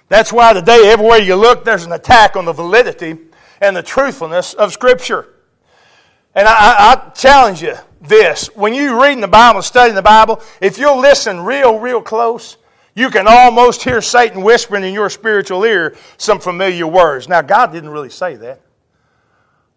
That's 0.10 0.34
why 0.34 0.52
today, 0.52 0.92
everywhere 0.92 1.20
you 1.20 1.36
look, 1.38 1.64
there's 1.64 1.86
an 1.86 1.94
attack 1.94 2.36
on 2.36 2.44
the 2.44 2.52
validity 2.52 3.18
and 3.62 3.74
the 3.74 3.82
truthfulness 3.82 4.54
of 4.54 4.74
Scripture. 4.74 5.30
And 6.36 6.46
I, 6.46 6.54
I 6.54 7.10
challenge 7.12 7.62
you 7.62 7.76
this. 8.02 8.48
When 8.54 8.74
you're 8.74 9.02
reading 9.02 9.22
the 9.22 9.30
Bible, 9.30 9.62
studying 9.62 9.96
the 9.96 10.02
Bible, 10.02 10.42
if 10.60 10.78
you'll 10.78 11.00
listen 11.00 11.40
real, 11.40 11.80
real 11.80 12.02
close, 12.02 12.58
you 12.96 13.10
can 13.10 13.28
almost 13.28 13.82
hear 13.82 14.02
Satan 14.02 14.44
whispering 14.44 14.84
in 14.84 14.94
your 14.94 15.10
spiritual 15.10 15.64
ear 15.64 15.96
some 16.18 16.42
familiar 16.42 16.86
words. 16.86 17.30
Now, 17.30 17.42
God 17.42 17.72
didn't 17.72 17.92
really 17.92 18.10
say 18.10 18.36
that. 18.36 18.60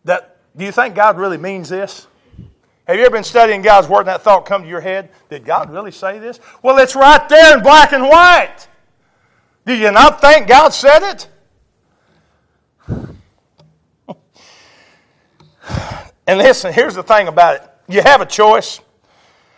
That 0.05 0.39
do 0.57 0.65
you 0.65 0.73
think 0.73 0.97
God 0.97 1.19
really 1.19 1.39
means 1.39 1.69
this? 1.69 2.09
Have 2.87 2.97
you 2.97 3.03
ever 3.03 3.11
been 3.11 3.25
studying 3.25 3.63
God's 3.63 3.89
Word 3.89 4.01
and 4.01 4.09
that 4.09 4.23
thought 4.23 4.47
come 4.47 4.63
to 4.63 4.69
your 4.69 4.81
head? 4.81 5.11
Did 5.29 5.45
God 5.45 5.73
really 5.73 5.91
say 5.91 6.21
this? 6.21 6.39
Well, 6.63 6.79
it's 6.79 6.95
right 6.95 7.29
there 7.29 7.57
in 7.57 7.63
black 7.63 7.93
and 7.93 8.05
white. 8.05 8.69
Do 9.65 9.75
you 9.75 9.91
not 9.91 10.21
think 10.21 10.47
God 10.47 10.71
said 10.71 11.03
it? 11.03 11.29
And 16.29 16.41
listen, 16.41 16.73
here's 16.73 16.97
the 16.97 17.05
thing 17.05 17.29
about 17.29 17.55
it. 17.55 17.63
You 17.89 18.03
have 18.03 18.21
a 18.21 18.27
choice. 18.27 18.81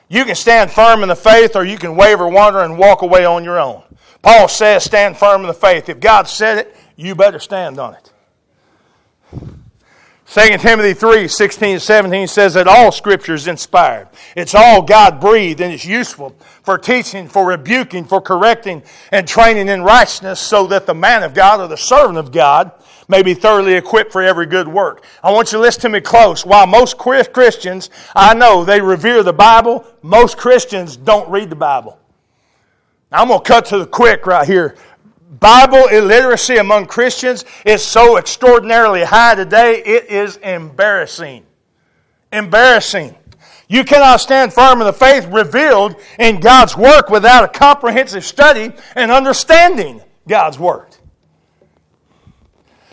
You 0.09 0.27
can 0.27 0.35
stand 0.35 0.71
firm 0.71 1.03
in 1.03 1.09
the 1.09 1.17
faith 1.17 1.57
or 1.57 1.65
you 1.65 1.79
can 1.79 1.97
waver, 1.97 2.29
wander, 2.29 2.61
and 2.61 2.77
walk 2.77 3.01
away 3.01 3.25
on 3.25 3.43
your 3.43 3.59
own. 3.59 3.83
Paul 4.21 4.49
says, 4.49 4.85
stand 4.85 5.17
firm 5.17 5.41
in 5.41 5.47
the 5.47 5.55
faith. 5.55 5.89
If 5.89 5.99
God 5.99 6.29
said 6.29 6.59
it, 6.59 6.77
you 6.95 7.15
better 7.15 7.39
stand 7.39 7.79
on 7.79 7.95
it. 7.95 8.13
2 10.31 10.59
Timothy 10.59 10.93
3 10.93 11.27
16 11.27 11.69
and 11.75 11.83
17 11.83 12.27
says 12.27 12.53
that 12.53 12.69
all 12.69 12.93
scripture 12.93 13.33
is 13.33 13.47
inspired. 13.47 14.09
It's 14.37 14.55
all 14.55 14.83
God 14.83 15.21
breathed 15.21 15.63
and 15.63 15.73
it's 15.73 15.87
useful 15.87 16.37
for 16.63 16.77
teaching, 16.77 17.29
for 17.29 17.47
rebuking, 17.47 18.05
for 18.05 18.21
correcting, 18.21 18.83
and 19.11 19.27
training 19.27 19.69
in 19.69 19.83
righteousness 19.83 20.39
so 20.39 20.67
that 20.67 20.85
the 20.85 20.93
man 20.93 21.23
of 21.23 21.33
God 21.33 21.61
or 21.61 21.67
the 21.67 21.79
servant 21.79 22.19
of 22.19 22.31
God 22.31 22.73
may 23.09 23.23
be 23.23 23.33
thoroughly 23.33 23.73
equipped 23.73 24.13
for 24.13 24.23
every 24.23 24.45
good 24.45 24.69
work. 24.69 25.03
I 25.23 25.33
want 25.33 25.51
you 25.51 25.57
to 25.57 25.63
listen 25.63 25.81
to 25.83 25.89
me 25.89 26.03
close. 26.03 26.45
While 26.45 26.67
most 26.67 26.99
Christians, 26.99 27.89
I 28.15 28.35
know 28.35 28.67
they 28.67 28.83
revere 28.83 29.23
the 29.23 29.33
Bible, 29.33 29.87
most 30.03 30.37
Christians 30.37 30.99
don't 30.99 31.31
read 31.31 31.49
the 31.49 31.57
Bible. 31.57 31.99
Now, 33.11 33.23
I'm 33.23 33.29
going 33.29 33.41
to 33.41 33.49
cut 33.49 33.65
to 33.67 33.79
the 33.79 33.87
quick 33.87 34.27
right 34.27 34.47
here. 34.47 34.77
Bible 35.29 35.89
illiteracy 35.89 36.57
among 36.57 36.87
Christians 36.87 37.45
is 37.67 37.85
so 37.85 38.17
extraordinarily 38.17 39.05
high 39.05 39.35
today, 39.35 39.83
it 39.85 40.07
is 40.07 40.37
embarrassing. 40.39 41.45
Embarrassing. 42.33 43.15
You 43.69 43.85
cannot 43.85 44.21
stand 44.21 44.55
firm 44.55 44.81
in 44.81 44.87
the 44.87 44.93
faith 44.93 45.27
revealed 45.27 45.97
in 46.19 46.41
God's 46.41 46.77
work 46.77 47.11
without 47.11 47.45
a 47.45 47.49
comprehensive 47.49 48.25
study 48.25 48.73
and 48.95 49.11
understanding 49.11 50.01
God's 50.27 50.59
Word. 50.59 50.97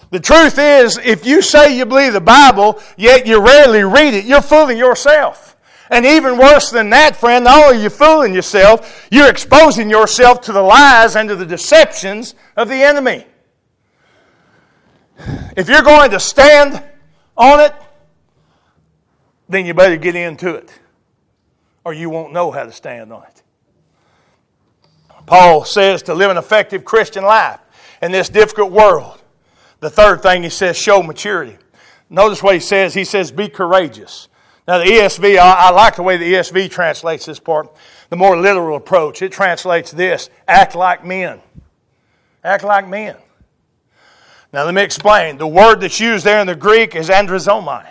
The 0.10 0.20
truth 0.20 0.58
is, 0.58 0.98
if 0.98 1.26
you 1.26 1.42
say 1.42 1.78
you 1.78 1.86
believe 1.86 2.14
the 2.14 2.22
Bible, 2.22 2.82
yet 2.98 3.26
you 3.26 3.42
rarely 3.46 3.84
read 3.84 4.14
it, 4.14 4.26
you're 4.26 4.42
fooling 4.42 4.78
yourself. 4.78 5.45
And 5.96 6.06
even 6.06 6.38
worse 6.38 6.72
than 6.72 6.90
that, 6.90 7.16
friend, 7.16 7.46
not 7.46 7.64
only 7.64 7.78
are 7.78 7.82
you 7.84 7.90
fooling 7.90 8.34
yourself, 8.34 9.08
you're 9.10 9.30
exposing 9.30 9.90
yourself 9.90 10.42
to 10.42 10.52
the 10.52 10.62
lies 10.62 11.16
and 11.16 11.30
to 11.30 11.38
the 11.38 11.46
deceptions 11.46 12.36
of 12.58 12.68
the 12.68 12.76
enemy. 12.76 13.26
If 15.56 15.70
you're 15.70 15.84
going 15.84 16.12
to 16.12 16.20
stand 16.20 16.84
on 17.38 17.62
it, 17.62 17.74
then 19.48 19.66
you 19.66 19.74
better 19.74 19.96
get 19.96 20.18
into 20.18 20.56
it, 20.56 20.70
or 21.86 21.94
you 21.94 22.10
won't 22.10 22.34
know 22.34 22.52
how 22.52 22.66
to 22.66 22.74
stand 22.74 23.14
on 23.14 23.24
it. 23.24 23.42
Paul 25.26 25.64
says 25.64 26.04
to 26.04 26.14
live 26.14 26.30
an 26.30 26.36
effective 26.36 26.84
Christian 26.84 27.24
life 27.24 27.62
in 28.02 28.12
this 28.12 28.28
difficult 28.28 28.74
world. 28.74 29.24
The 29.80 29.90
third 29.90 30.22
thing 30.22 30.44
he 30.44 30.50
says, 30.50 30.76
show 30.76 31.02
maturity. 31.02 31.58
Notice 32.10 32.44
what 32.44 32.56
he 32.56 32.60
says. 32.60 32.94
He 32.94 33.06
says, 33.06 33.32
be 33.32 33.48
courageous. 33.48 34.28
Now, 34.68 34.80
the 34.80 34.86
ESV, 34.86 35.38
I, 35.38 35.68
I, 35.68 35.72
like 35.72 35.96
the 35.96 36.04
way 36.04 36.18
the 36.18 36.34
ESV 36.34 36.72
translates 36.72 37.26
this 37.26 37.40
part, 37.40 37.72
the 38.10 38.16
more 38.16 38.36
literal 38.36 38.78
approach. 38.78 39.22
It 39.22 39.32
translates 39.32 39.92
this 39.92 40.30
act 40.48 40.76
like 40.76 41.06
men. 41.06 41.40
Act 42.44 42.64
like 42.64 42.88
men. 42.88 43.16
Now, 44.52 44.64
let 44.64 44.74
me 44.74 44.82
explain. 44.82 45.38
The 45.38 45.48
word 45.48 45.82
that's 45.82 46.00
used 46.00 46.26
there 46.26 46.40
in 46.40 46.48
the 46.48 46.56
Greek 46.56 46.96
is 46.96 47.10
andrizomai. 47.10 47.88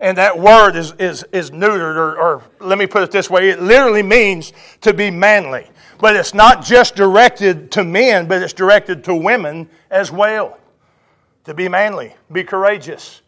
And 0.00 0.18
that 0.18 0.38
word 0.38 0.74
is, 0.74 0.92
is, 0.98 1.24
is 1.32 1.50
neutered, 1.50 1.96
or, 1.96 2.18
or 2.18 2.42
let 2.60 2.78
me 2.78 2.86
put 2.86 3.02
it 3.02 3.10
this 3.10 3.30
way 3.30 3.50
it 3.50 3.62
literally 3.62 4.02
means 4.02 4.52
to 4.80 4.92
be 4.92 5.10
manly. 5.10 5.70
But 5.98 6.16
it's 6.16 6.34
not 6.34 6.64
just 6.64 6.96
directed 6.96 7.70
to 7.72 7.84
men, 7.84 8.26
but 8.26 8.42
it's 8.42 8.52
directed 8.52 9.04
to 9.04 9.14
women 9.14 9.68
as 9.90 10.10
well. 10.10 10.58
To 11.44 11.54
be 11.54 11.68
manly, 11.68 12.14
be 12.32 12.42
courageous. 12.42 13.22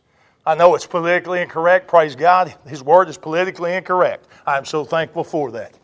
I 0.47 0.55
know 0.55 0.77
it's 0.77 0.87
politically 0.87 1.43
incorrect. 1.43 1.89
Praise 1.89 2.15
God. 2.15 2.55
His 2.69 2.83
word 2.83 3.09
is 3.09 3.19
politically 3.19 3.75
incorrect. 3.75 4.29
I'm 4.47 4.65
so 4.65 4.85
thankful 4.85 5.25
for 5.25 5.51
that. 5.51 5.75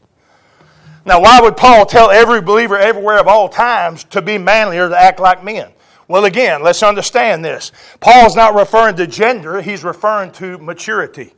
Now, 1.04 1.20
why 1.20 1.40
would 1.40 1.56
Paul 1.56 1.84
tell 1.84 2.12
every 2.12 2.40
believer 2.40 2.78
everywhere 2.78 3.18
of 3.18 3.26
all 3.26 3.48
times 3.48 4.04
to 4.04 4.22
be 4.22 4.38
manly 4.38 4.78
or 4.78 4.88
to 4.88 4.96
act 4.96 5.18
like 5.18 5.42
men? 5.42 5.72
Well, 6.06 6.26
again, 6.26 6.62
let's 6.62 6.82
understand 6.84 7.44
this. 7.44 7.72
Paul's 7.98 8.36
not 8.36 8.54
referring 8.54 8.94
to 8.96 9.06
gender, 9.08 9.60
he's 9.60 9.82
referring 9.82 10.30
to 10.32 10.58
maturity. 10.58 11.32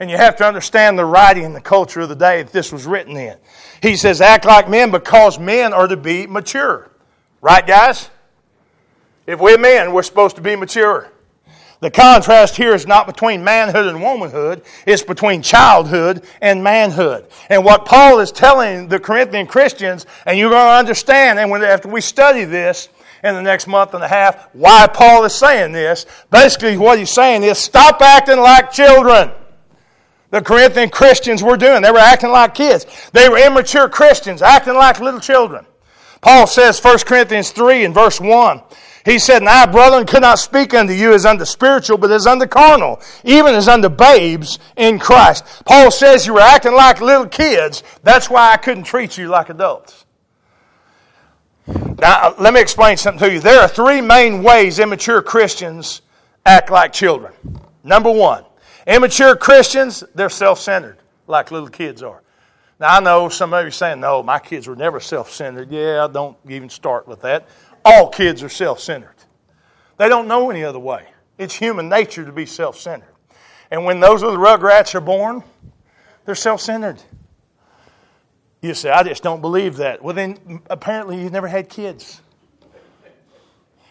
And 0.00 0.10
you 0.10 0.16
have 0.16 0.36
to 0.36 0.44
understand 0.44 0.98
the 0.98 1.04
writing 1.04 1.44
and 1.44 1.54
the 1.54 1.60
culture 1.60 2.00
of 2.00 2.08
the 2.08 2.16
day 2.16 2.42
that 2.42 2.52
this 2.52 2.72
was 2.72 2.84
written 2.84 3.16
in. 3.16 3.36
He 3.80 3.96
says, 3.96 4.20
act 4.20 4.44
like 4.44 4.68
men 4.68 4.90
because 4.90 5.38
men 5.38 5.72
are 5.72 5.86
to 5.86 5.96
be 5.96 6.26
mature. 6.26 6.90
Right, 7.40 7.66
guys? 7.66 8.10
If 9.26 9.38
we're 9.38 9.56
men, 9.56 9.92
we're 9.92 10.02
supposed 10.02 10.36
to 10.36 10.42
be 10.42 10.56
mature. 10.56 11.12
The 11.80 11.90
contrast 11.90 12.56
here 12.56 12.74
is 12.74 12.86
not 12.86 13.06
between 13.06 13.44
manhood 13.44 13.86
and 13.86 14.02
womanhood, 14.02 14.62
it's 14.86 15.02
between 15.02 15.42
childhood 15.42 16.24
and 16.40 16.64
manhood. 16.64 17.26
And 17.50 17.64
what 17.64 17.84
Paul 17.84 18.20
is 18.20 18.32
telling 18.32 18.88
the 18.88 18.98
Corinthian 18.98 19.46
Christians, 19.46 20.06
and 20.24 20.38
you're 20.38 20.50
going 20.50 20.66
to 20.66 20.78
understand, 20.78 21.38
and 21.38 21.50
when, 21.50 21.62
after 21.62 21.88
we 21.88 22.00
study 22.00 22.44
this 22.44 22.88
in 23.22 23.34
the 23.34 23.42
next 23.42 23.66
month 23.66 23.92
and 23.92 24.02
a 24.02 24.08
half, 24.08 24.48
why 24.54 24.86
Paul 24.86 25.24
is 25.24 25.34
saying 25.34 25.72
this, 25.72 26.06
basically 26.30 26.78
what 26.78 26.98
he's 26.98 27.10
saying 27.10 27.42
is 27.42 27.58
stop 27.58 28.00
acting 28.00 28.38
like 28.38 28.72
children. 28.72 29.30
The 30.30 30.42
Corinthian 30.42 30.90
Christians 30.90 31.42
were 31.42 31.56
doing. 31.56 31.82
They 31.82 31.90
were 31.90 31.98
acting 31.98 32.30
like 32.30 32.54
kids. 32.54 32.86
They 33.12 33.28
were 33.28 33.38
immature 33.38 33.88
Christians, 33.88 34.42
acting 34.42 34.74
like 34.74 34.98
little 35.00 35.20
children. 35.20 35.66
Paul 36.20 36.46
says, 36.46 36.82
1 36.82 36.98
Corinthians 37.00 37.50
3 37.50 37.84
and 37.84 37.94
verse 37.94 38.20
1, 38.20 38.60
he 39.06 39.20
said, 39.20 39.40
And 39.40 39.48
I, 39.48 39.66
brethren, 39.66 40.04
could 40.04 40.22
not 40.22 40.40
speak 40.40 40.74
unto 40.74 40.92
you 40.92 41.14
as 41.14 41.24
unto 41.24 41.44
spiritual, 41.44 41.96
but 41.96 42.10
as 42.10 42.26
unto 42.26 42.44
carnal, 42.44 43.00
even 43.22 43.54
as 43.54 43.68
unto 43.68 43.88
babes 43.88 44.58
in 44.76 44.98
Christ. 44.98 45.44
Paul 45.64 45.92
says 45.92 46.26
you 46.26 46.34
were 46.34 46.40
acting 46.40 46.74
like 46.74 47.00
little 47.00 47.28
kids. 47.28 47.84
That's 48.02 48.28
why 48.28 48.52
I 48.52 48.56
couldn't 48.56 48.82
treat 48.82 49.16
you 49.16 49.28
like 49.28 49.48
adults. 49.48 50.06
Now, 51.68 52.30
uh, 52.30 52.34
let 52.40 52.52
me 52.52 52.60
explain 52.60 52.96
something 52.96 53.20
to 53.20 53.32
you. 53.32 53.38
There 53.38 53.60
are 53.60 53.68
three 53.68 54.00
main 54.00 54.42
ways 54.42 54.80
immature 54.80 55.22
Christians 55.22 56.02
act 56.44 56.70
like 56.70 56.92
children. 56.92 57.32
Number 57.84 58.10
one, 58.10 58.44
immature 58.88 59.36
Christians, 59.36 60.02
they're 60.16 60.28
self 60.28 60.58
centered, 60.58 60.98
like 61.28 61.52
little 61.52 61.68
kids 61.68 62.02
are. 62.02 62.22
Now, 62.80 62.96
I 62.96 63.00
know 63.00 63.28
some 63.28 63.54
of 63.54 63.62
you 63.62 63.68
are 63.68 63.70
saying, 63.70 64.00
no, 64.00 64.22
my 64.24 64.40
kids 64.40 64.66
were 64.66 64.76
never 64.76 64.98
self 64.98 65.30
centered. 65.32 65.70
Yeah, 65.70 66.08
don't 66.12 66.36
even 66.48 66.68
start 66.68 67.06
with 67.06 67.22
that. 67.22 67.46
All 67.86 68.08
kids 68.08 68.42
are 68.42 68.48
self 68.48 68.80
centered. 68.80 69.14
They 69.96 70.08
don't 70.08 70.26
know 70.26 70.50
any 70.50 70.64
other 70.64 70.80
way. 70.80 71.06
It's 71.38 71.54
human 71.54 71.88
nature 71.88 72.24
to 72.24 72.32
be 72.32 72.44
self 72.44 72.76
centered. 72.76 73.14
And 73.70 73.84
when 73.84 74.00
those 74.00 74.24
little 74.24 74.38
rugrats 74.38 74.96
are 74.96 75.00
born, 75.00 75.44
they're 76.24 76.34
self 76.34 76.60
centered. 76.60 77.00
You 78.60 78.74
say, 78.74 78.90
I 78.90 79.04
just 79.04 79.22
don't 79.22 79.40
believe 79.40 79.76
that. 79.76 80.02
Well, 80.02 80.14
then 80.14 80.62
apparently 80.68 81.22
you've 81.22 81.30
never 81.30 81.46
had 81.46 81.68
kids. 81.68 82.20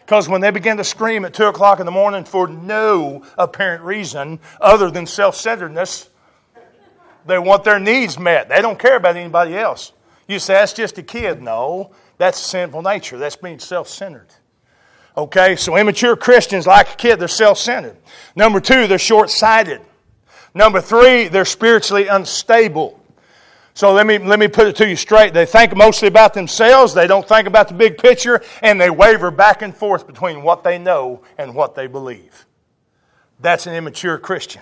Because 0.02 0.28
when 0.28 0.42
they 0.42 0.52
begin 0.52 0.76
to 0.76 0.84
scream 0.84 1.24
at 1.24 1.34
2 1.34 1.46
o'clock 1.46 1.80
in 1.80 1.86
the 1.86 1.92
morning 1.92 2.26
for 2.26 2.48
no 2.50 3.24
apparent 3.38 3.82
reason 3.84 4.40
other 4.60 4.92
than 4.92 5.06
self 5.06 5.38
centeredness, 5.38 6.10
they 7.26 7.40
want 7.40 7.64
their 7.64 7.80
needs 7.80 8.20
met. 8.20 8.50
They 8.50 8.62
don't 8.62 8.78
care 8.78 8.98
about 8.98 9.16
anybody 9.16 9.58
else. 9.58 9.94
You 10.28 10.40
say, 10.40 10.54
that's 10.56 10.74
just 10.74 10.98
a 10.98 11.04
kid. 11.04 11.42
No, 11.42 11.92
that's 12.18 12.40
sinful 12.40 12.82
nature. 12.82 13.18
That's 13.18 13.36
being 13.36 13.60
self 13.60 13.88
centered. 13.88 14.28
Okay, 15.18 15.56
so 15.56 15.78
immature 15.78 16.16
Christians, 16.16 16.68
like 16.68 16.94
a 16.94 16.96
kid, 16.96 17.20
they're 17.20 17.28
self 17.28 17.58
centered. 17.58 17.98
Number 18.36 18.60
two, 18.60 18.88
they're 18.88 18.98
short 18.98 19.30
sighted. 19.30 19.82
Number 20.54 20.82
three, 20.82 21.28
they're 21.28 21.46
spiritually 21.46 22.08
unstable. 22.08 23.00
So 23.74 23.92
let 23.92 24.08
me, 24.08 24.18
let 24.18 24.40
me 24.40 24.48
put 24.48 24.68
it 24.68 24.78
to 24.78 24.88
you 24.88 24.96
straight. 24.96 25.34
They 25.34 25.46
think 25.46 25.76
mostly 25.76 26.08
about 26.08 26.34
themselves, 26.34 26.94
they 26.94 27.08
don't 27.08 27.28
think 27.28 27.46
about 27.46 27.68
the 27.68 27.74
big 27.74 27.98
picture, 27.98 28.42
and 28.62 28.80
they 28.80 28.90
waver 28.90 29.32
back 29.32 29.62
and 29.62 29.76
forth 29.76 30.08
between 30.08 30.44
what 30.44 30.64
they 30.64 30.78
know 30.78 31.22
and 31.38 31.54
what 31.54 31.76
they 31.76 31.88
believe. 31.88 32.46
That's 33.42 33.68
an 33.68 33.74
immature 33.74 34.18
Christian. 34.18 34.62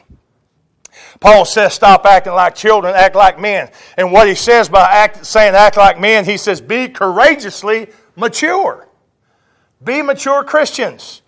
Paul 1.20 1.46
says, 1.46 1.74
stop 1.74 2.06
acting 2.06 2.34
like 2.34 2.56
children, 2.56 2.96
act 2.96 3.16
like 3.16 3.40
men. 3.40 3.70
And 3.98 4.12
what 4.12 4.28
he 4.28 4.36
says 4.36 4.70
by 4.70 4.82
act, 4.82 5.26
saying 5.26 5.56
act 5.56 5.78
like 5.78 6.00
men, 6.00 6.26
he 6.26 6.38
says, 6.38 6.62
be 6.62 6.88
courageously 6.90 7.90
mature. 8.16 8.88
Be 9.84 10.02
mature 10.02 10.44
Christians. 10.44 11.22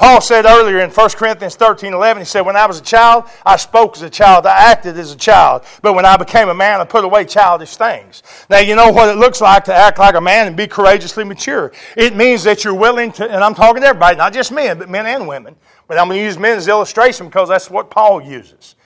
Paul 0.00 0.22
said 0.22 0.46
earlier 0.46 0.80
in 0.80 0.88
1 0.88 1.10
Corinthians 1.10 1.56
13 1.56 1.92
11, 1.92 2.22
he 2.22 2.24
said, 2.24 2.40
When 2.40 2.56
I 2.56 2.64
was 2.64 2.78
a 2.78 2.82
child, 2.82 3.24
I 3.44 3.56
spoke 3.56 3.96
as 3.96 4.02
a 4.02 4.08
child, 4.08 4.46
I 4.46 4.70
acted 4.70 4.96
as 4.96 5.12
a 5.12 5.16
child. 5.16 5.64
But 5.82 5.92
when 5.92 6.06
I 6.06 6.16
became 6.16 6.48
a 6.48 6.54
man, 6.54 6.80
I 6.80 6.84
put 6.84 7.04
away 7.04 7.26
childish 7.26 7.76
things. 7.76 8.22
Now, 8.48 8.60
you 8.60 8.76
know 8.76 8.90
what 8.90 9.10
it 9.10 9.18
looks 9.18 9.42
like 9.42 9.64
to 9.64 9.74
act 9.74 9.98
like 9.98 10.14
a 10.14 10.20
man 10.20 10.46
and 10.46 10.56
be 10.56 10.66
courageously 10.66 11.24
mature. 11.24 11.72
It 11.98 12.16
means 12.16 12.42
that 12.44 12.64
you're 12.64 12.72
willing 12.72 13.12
to, 13.12 13.30
and 13.30 13.44
I'm 13.44 13.54
talking 13.54 13.82
to 13.82 13.88
everybody, 13.88 14.16
not 14.16 14.32
just 14.32 14.52
men, 14.52 14.78
but 14.78 14.88
men 14.88 15.04
and 15.04 15.28
women. 15.28 15.54
But 15.86 15.98
I'm 15.98 16.08
going 16.08 16.20
to 16.20 16.24
use 16.24 16.38
men 16.38 16.56
as 16.56 16.66
illustration 16.66 17.26
because 17.26 17.50
that's 17.50 17.68
what 17.68 17.90
Paul 17.90 18.22
uses 18.22 18.76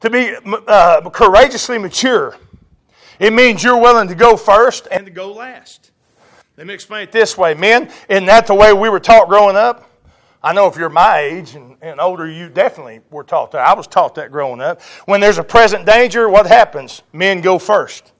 to 0.00 0.10
be 0.10 0.34
uh, 0.66 1.08
courageously 1.10 1.78
mature, 1.78 2.36
it 3.18 3.32
means 3.32 3.62
you're 3.62 3.80
willing 3.80 4.08
to 4.08 4.14
go 4.14 4.36
first 4.36 4.86
and 4.90 5.04
to 5.06 5.10
go 5.10 5.32
last. 5.32 5.90
Let 6.56 6.66
me 6.66 6.74
explain 6.74 7.04
it 7.04 7.12
this 7.12 7.38
way. 7.38 7.54
Men, 7.54 7.90
isn't 8.08 8.26
that 8.26 8.46
the 8.46 8.54
way 8.54 8.72
we 8.72 8.88
were 8.88 9.00
taught 9.00 9.28
growing 9.28 9.56
up? 9.56 9.88
I 10.42 10.52
know 10.52 10.68
if 10.68 10.76
you're 10.76 10.88
my 10.88 11.18
age 11.18 11.56
and, 11.56 11.76
and 11.82 12.00
older, 12.00 12.28
you 12.28 12.48
definitely 12.48 13.00
were 13.10 13.24
taught 13.24 13.50
that. 13.52 13.66
I 13.66 13.74
was 13.74 13.88
taught 13.88 14.14
that 14.16 14.30
growing 14.30 14.60
up. 14.60 14.80
When 15.06 15.20
there's 15.20 15.38
a 15.38 15.44
present 15.44 15.84
danger, 15.84 16.28
what 16.28 16.46
happens? 16.46 17.02
Men 17.12 17.40
go 17.40 17.58
first. 17.58 18.12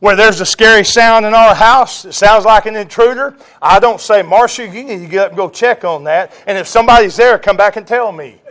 Where 0.00 0.16
there's 0.16 0.40
a 0.40 0.46
scary 0.46 0.84
sound 0.84 1.24
in 1.24 1.32
our 1.32 1.54
house, 1.54 2.04
it 2.04 2.12
sounds 2.12 2.44
like 2.44 2.66
an 2.66 2.74
intruder, 2.74 3.36
I 3.62 3.78
don't 3.78 4.00
say, 4.00 4.20
Marcia, 4.20 4.66
you 4.66 4.82
need 4.82 4.98
to 4.98 5.06
get 5.06 5.20
up 5.20 5.28
and 5.28 5.36
go 5.36 5.48
check 5.48 5.84
on 5.84 6.04
that. 6.04 6.32
And 6.46 6.58
if 6.58 6.66
somebody's 6.66 7.16
there, 7.16 7.38
come 7.38 7.56
back 7.56 7.76
and 7.76 7.86
tell 7.86 8.10
me. 8.10 8.41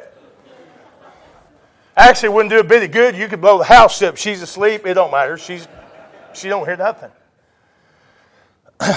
Actually, 1.95 2.29
wouldn't 2.29 2.51
do 2.51 2.59
a 2.59 2.63
bit 2.63 2.83
of 2.83 2.91
good. 2.91 3.15
You 3.15 3.27
could 3.27 3.41
blow 3.41 3.57
the 3.57 3.65
house 3.65 4.01
up. 4.01 4.15
She's 4.17 4.41
asleep. 4.41 4.85
It 4.85 4.93
don't 4.93 5.11
matter. 5.11 5.37
She's, 5.37 5.67
she 6.33 6.47
don't 6.47 6.65
hear 6.65 6.77
nothing. 6.77 7.11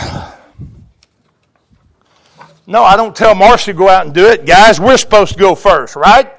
no, 2.67 2.85
I 2.85 2.97
don't 2.97 3.15
tell 3.15 3.35
Marcy 3.35 3.73
to 3.73 3.79
go 3.79 3.89
out 3.89 4.07
and 4.07 4.15
do 4.15 4.27
it. 4.27 4.47
Guys, 4.47 4.79
we're 4.81 4.97
supposed 4.97 5.35
to 5.35 5.39
go 5.39 5.55
first, 5.55 5.97
right? 5.97 6.33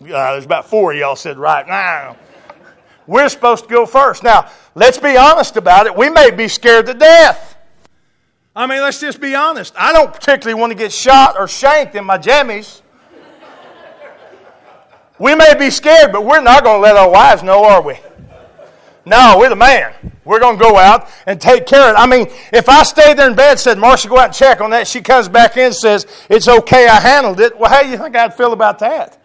Uh, 0.00 0.32
there's 0.32 0.44
about 0.44 0.68
four 0.68 0.92
of 0.92 0.98
y'all 0.98 1.16
said 1.16 1.38
right. 1.38 1.66
Nah, 1.66 2.14
we're 3.08 3.28
supposed 3.28 3.64
to 3.64 3.70
go 3.70 3.86
first. 3.86 4.22
Now, 4.22 4.50
let's 4.74 4.98
be 4.98 5.16
honest 5.16 5.56
about 5.56 5.86
it. 5.86 5.96
We 5.96 6.10
may 6.10 6.30
be 6.30 6.46
scared 6.46 6.86
to 6.86 6.94
death. 6.94 7.56
I 8.54 8.66
mean, 8.66 8.80
let's 8.80 9.00
just 9.00 9.20
be 9.20 9.34
honest. 9.34 9.74
I 9.76 9.92
don't 9.92 10.12
particularly 10.12 10.60
want 10.60 10.72
to 10.72 10.78
get 10.78 10.92
shot 10.92 11.36
or 11.38 11.48
shanked 11.48 11.94
in 11.94 12.04
my 12.04 12.18
jammies. 12.18 12.82
We 15.18 15.34
may 15.34 15.54
be 15.58 15.70
scared, 15.70 16.12
but 16.12 16.24
we're 16.24 16.40
not 16.40 16.64
going 16.64 16.76
to 16.76 16.80
let 16.80 16.96
our 16.96 17.10
wives 17.10 17.42
know, 17.42 17.64
are 17.64 17.82
we? 17.82 17.98
No, 19.04 19.36
we're 19.38 19.48
the 19.48 19.56
man. 19.56 19.94
We're 20.24 20.40
going 20.40 20.58
to 20.58 20.62
go 20.62 20.76
out 20.76 21.08
and 21.26 21.40
take 21.40 21.66
care 21.66 21.90
of 21.90 21.96
it. 21.96 21.98
I 21.98 22.06
mean, 22.06 22.28
if 22.52 22.68
I 22.68 22.82
stayed 22.82 23.16
there 23.16 23.28
in 23.28 23.34
bed 23.34 23.52
and 23.52 23.60
said, 23.60 23.78
Marcia, 23.78 24.08
go 24.08 24.18
out 24.18 24.26
and 24.26 24.34
check 24.34 24.60
on 24.60 24.70
that, 24.70 24.86
she 24.86 25.00
comes 25.00 25.28
back 25.28 25.56
in 25.56 25.66
and 25.66 25.74
says, 25.74 26.06
it's 26.28 26.46
okay, 26.46 26.86
I 26.86 27.00
handled 27.00 27.40
it. 27.40 27.58
Well, 27.58 27.70
how 27.70 27.82
do 27.82 27.88
you 27.88 27.96
think 27.96 28.14
I'd 28.14 28.34
feel 28.34 28.52
about 28.52 28.80
that? 28.80 29.18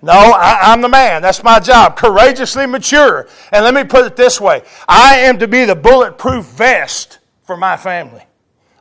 No, 0.00 0.12
I, 0.12 0.72
am 0.72 0.80
the 0.80 0.88
man. 0.88 1.22
That's 1.22 1.44
my 1.44 1.60
job. 1.60 1.96
Courageously 1.96 2.66
mature. 2.66 3.28
And 3.52 3.64
let 3.64 3.72
me 3.72 3.84
put 3.84 4.04
it 4.04 4.16
this 4.16 4.40
way 4.40 4.62
I 4.88 5.18
am 5.20 5.38
to 5.38 5.48
be 5.48 5.64
the 5.64 5.76
bulletproof 5.76 6.44
vest 6.46 7.20
for 7.44 7.56
my 7.56 7.76
family. 7.76 8.22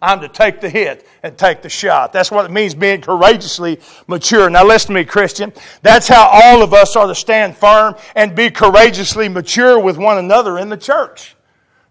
I'm 0.02 0.20
to 0.22 0.28
take 0.28 0.62
the 0.62 0.70
hit 0.70 1.08
and 1.22 1.38
take 1.38 1.62
the 1.62 1.70
shot. 1.70 2.12
That's 2.12 2.32
what 2.32 2.46
it 2.46 2.52
means 2.52 2.74
being 2.74 3.02
courageously 3.02 3.80
mature. 4.08 4.50
Now, 4.50 4.66
listen 4.66 4.88
to 4.88 4.94
me, 4.94 5.06
Christian. 5.06 5.54
That's 5.84 6.08
how 6.08 6.28
all 6.28 6.64
of 6.64 6.74
us 6.74 6.96
are 6.96 7.06
to 7.08 7.14
stand 7.14 7.56
firm 7.56 7.96
and 8.16 8.36
be 8.36 8.50
courageously 8.50 9.30
mature 9.30 9.80
with 9.80 9.98
one 9.98 10.18
another 10.18 10.58
in 10.58 10.70
the 10.70 10.78
church. 10.78 11.36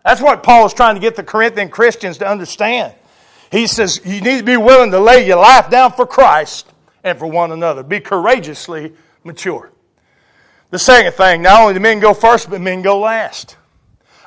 That's 0.04 0.20
what 0.20 0.42
Paul 0.42 0.66
is 0.66 0.74
trying 0.74 0.96
to 0.96 1.00
get 1.00 1.14
the 1.14 1.22
Corinthian 1.22 1.68
Christians 1.68 2.18
to 2.18 2.28
understand. 2.28 2.94
He 3.52 3.66
says 3.66 4.00
you 4.04 4.20
need 4.20 4.38
to 4.38 4.44
be 4.44 4.56
willing 4.56 4.90
to 4.90 4.98
lay 4.98 5.26
your 5.26 5.38
life 5.38 5.70
down 5.70 5.92
for 5.92 6.06
Christ 6.06 6.72
and 7.04 7.18
for 7.18 7.26
one 7.26 7.52
another. 7.52 7.82
Be 7.82 8.00
courageously 8.00 8.92
mature. 9.22 9.70
The 10.70 10.78
second 10.78 11.12
thing, 11.12 11.42
not 11.42 11.60
only 11.60 11.74
do 11.74 11.80
men 11.80 12.00
go 12.00 12.14
first, 12.14 12.48
but 12.48 12.60
men 12.60 12.82
go 12.82 12.98
last. 12.98 13.56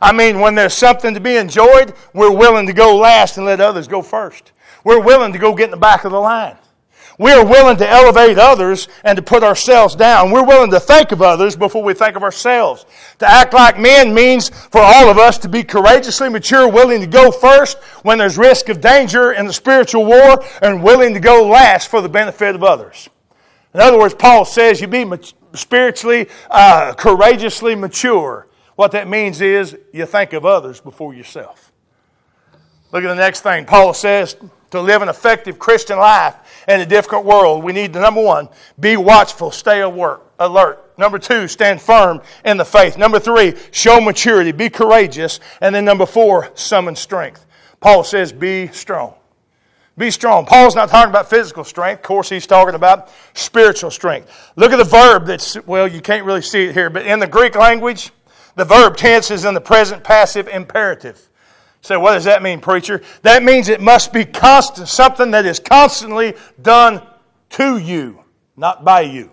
I 0.03 0.11
mean, 0.11 0.41
when 0.41 0.53
there's 0.53 0.73
something 0.73 1.13
to 1.13 1.21
be 1.21 1.37
enjoyed, 1.37 1.93
we're 2.13 2.35
willing 2.35 2.67
to 2.67 2.73
go 2.73 2.97
last 2.97 3.37
and 3.37 3.45
let 3.45 3.61
others 3.61 3.87
go 3.87 4.01
first. 4.01 4.51
We're 4.83 4.99
willing 4.99 5.31
to 5.31 5.39
go 5.39 5.55
get 5.55 5.65
in 5.65 5.71
the 5.71 5.77
back 5.77 6.03
of 6.03 6.11
the 6.11 6.19
line. 6.19 6.57
We 7.17 7.31
are 7.31 7.45
willing 7.45 7.77
to 7.77 7.89
elevate 7.89 8.37
others 8.37 8.89
and 9.05 9.15
to 9.15 9.21
put 9.21 9.43
ourselves 9.43 9.95
down. 9.95 10.31
We're 10.31 10.43
willing 10.43 10.71
to 10.71 10.79
think 10.81 11.13
of 11.13 11.21
others 11.21 11.55
before 11.55 11.83
we 11.83 11.93
think 11.93 12.17
of 12.17 12.23
ourselves. 12.23 12.85
To 13.19 13.25
act 13.25 13.53
like 13.53 13.79
men 13.79 14.13
means 14.13 14.49
for 14.49 14.81
all 14.81 15.09
of 15.09 15.17
us 15.17 15.37
to 15.37 15.47
be 15.47 15.63
courageously 15.63 16.27
mature, 16.27 16.67
willing 16.67 16.99
to 16.99 17.07
go 17.07 17.31
first 17.31 17.77
when 18.01 18.17
there's 18.17 18.37
risk 18.37 18.67
of 18.67 18.81
danger 18.81 19.31
in 19.31 19.45
the 19.45 19.53
spiritual 19.53 20.03
war, 20.03 20.43
and 20.61 20.83
willing 20.83 21.13
to 21.13 21.21
go 21.21 21.47
last 21.47 21.87
for 21.87 22.01
the 22.01 22.09
benefit 22.09 22.55
of 22.55 22.63
others. 22.63 23.07
In 23.73 23.79
other 23.79 23.97
words, 23.97 24.15
Paul 24.15 24.43
says 24.43 24.81
you 24.81 24.87
be 24.87 25.05
spiritually, 25.53 26.27
uh, 26.49 26.93
courageously 26.93 27.75
mature. 27.75 28.47
What 28.75 28.91
that 28.91 29.07
means 29.07 29.41
is 29.41 29.77
you 29.91 30.05
think 30.05 30.33
of 30.33 30.45
others 30.45 30.79
before 30.81 31.13
yourself. 31.13 31.71
Look 32.91 33.03
at 33.03 33.07
the 33.07 33.15
next 33.15 33.41
thing. 33.41 33.65
Paul 33.65 33.93
says 33.93 34.35
to 34.71 34.81
live 34.81 35.01
an 35.01 35.09
effective 35.09 35.59
Christian 35.59 35.97
life 35.97 36.35
in 36.67 36.79
a 36.79 36.85
difficult 36.85 37.25
world, 37.25 37.63
we 37.63 37.73
need 37.73 37.93
to, 37.93 37.99
number 37.99 38.23
one, 38.23 38.49
be 38.79 38.97
watchful, 38.97 39.51
stay 39.51 39.81
alert. 39.81 40.21
alert. 40.39 40.79
Number 40.97 41.17
two, 41.17 41.47
stand 41.47 41.81
firm 41.81 42.21
in 42.45 42.57
the 42.57 42.65
faith. 42.65 42.97
Number 42.97 43.19
three, 43.19 43.55
show 43.71 43.99
maturity, 43.99 44.51
be 44.51 44.69
courageous. 44.69 45.39
And 45.59 45.73
then 45.73 45.85
number 45.85 46.05
four, 46.05 46.51
summon 46.53 46.95
strength. 46.95 47.45
Paul 47.79 48.03
says, 48.03 48.31
be 48.31 48.67
strong. 48.67 49.15
Be 49.97 50.09
strong. 50.09 50.45
Paul's 50.45 50.75
not 50.75 50.89
talking 50.89 51.09
about 51.09 51.29
physical 51.29 51.63
strength. 51.63 51.99
Of 51.99 52.03
course, 52.03 52.29
he's 52.29 52.47
talking 52.47 52.75
about 52.75 53.11
spiritual 53.33 53.91
strength. 53.91 54.51
Look 54.55 54.71
at 54.71 54.77
the 54.77 54.83
verb 54.83 55.27
that's, 55.27 55.55
well, 55.65 55.87
you 55.87 56.01
can't 56.01 56.25
really 56.25 56.41
see 56.41 56.65
it 56.65 56.73
here, 56.73 56.89
but 56.89 57.05
in 57.05 57.19
the 57.19 57.27
Greek 57.27 57.55
language, 57.55 58.11
the 58.55 58.65
verb 58.65 58.97
tense 58.97 59.31
is 59.31 59.45
in 59.45 59.53
the 59.53 59.61
present 59.61 60.03
passive 60.03 60.47
imperative. 60.47 61.29
So, 61.81 61.99
what 61.99 62.13
does 62.13 62.23
that 62.23 62.41
mean, 62.41 62.61
preacher? 62.61 63.01
That 63.23 63.43
means 63.43 63.67
it 63.67 63.81
must 63.81 64.13
be 64.13 64.23
constant, 64.23 64.87
something 64.87 65.31
that 65.31 65.45
is 65.45 65.59
constantly 65.59 66.33
done 66.61 67.01
to 67.51 67.77
you, 67.77 68.23
not 68.55 68.85
by 68.85 69.01
you. 69.01 69.31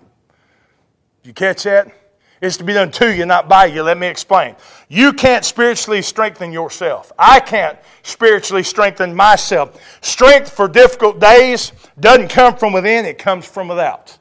You 1.22 1.33
catch 1.33 1.62
that? 1.62 1.92
It's 2.40 2.56
to 2.56 2.64
be 2.64 2.72
done 2.72 2.90
to 2.92 3.14
you, 3.14 3.26
not 3.26 3.48
by 3.48 3.66
you. 3.66 3.83
Let 3.83 3.98
me 3.98 4.06
explain. 4.06 4.56
You 4.88 5.12
can't 5.12 5.44
spiritually 5.44 6.00
strengthen 6.00 6.52
yourself. 6.52 7.12
I 7.18 7.38
can't 7.38 7.78
spiritually 8.02 8.62
strengthen 8.62 9.14
myself. 9.14 9.78
Strength 10.00 10.50
for 10.50 10.66
difficult 10.66 11.20
days 11.20 11.72
doesn't 11.98 12.28
come 12.28 12.56
from 12.56 12.72
within, 12.72 13.04
it 13.04 13.18
comes 13.18 13.46
from 13.46 13.68
without. 13.68 14.18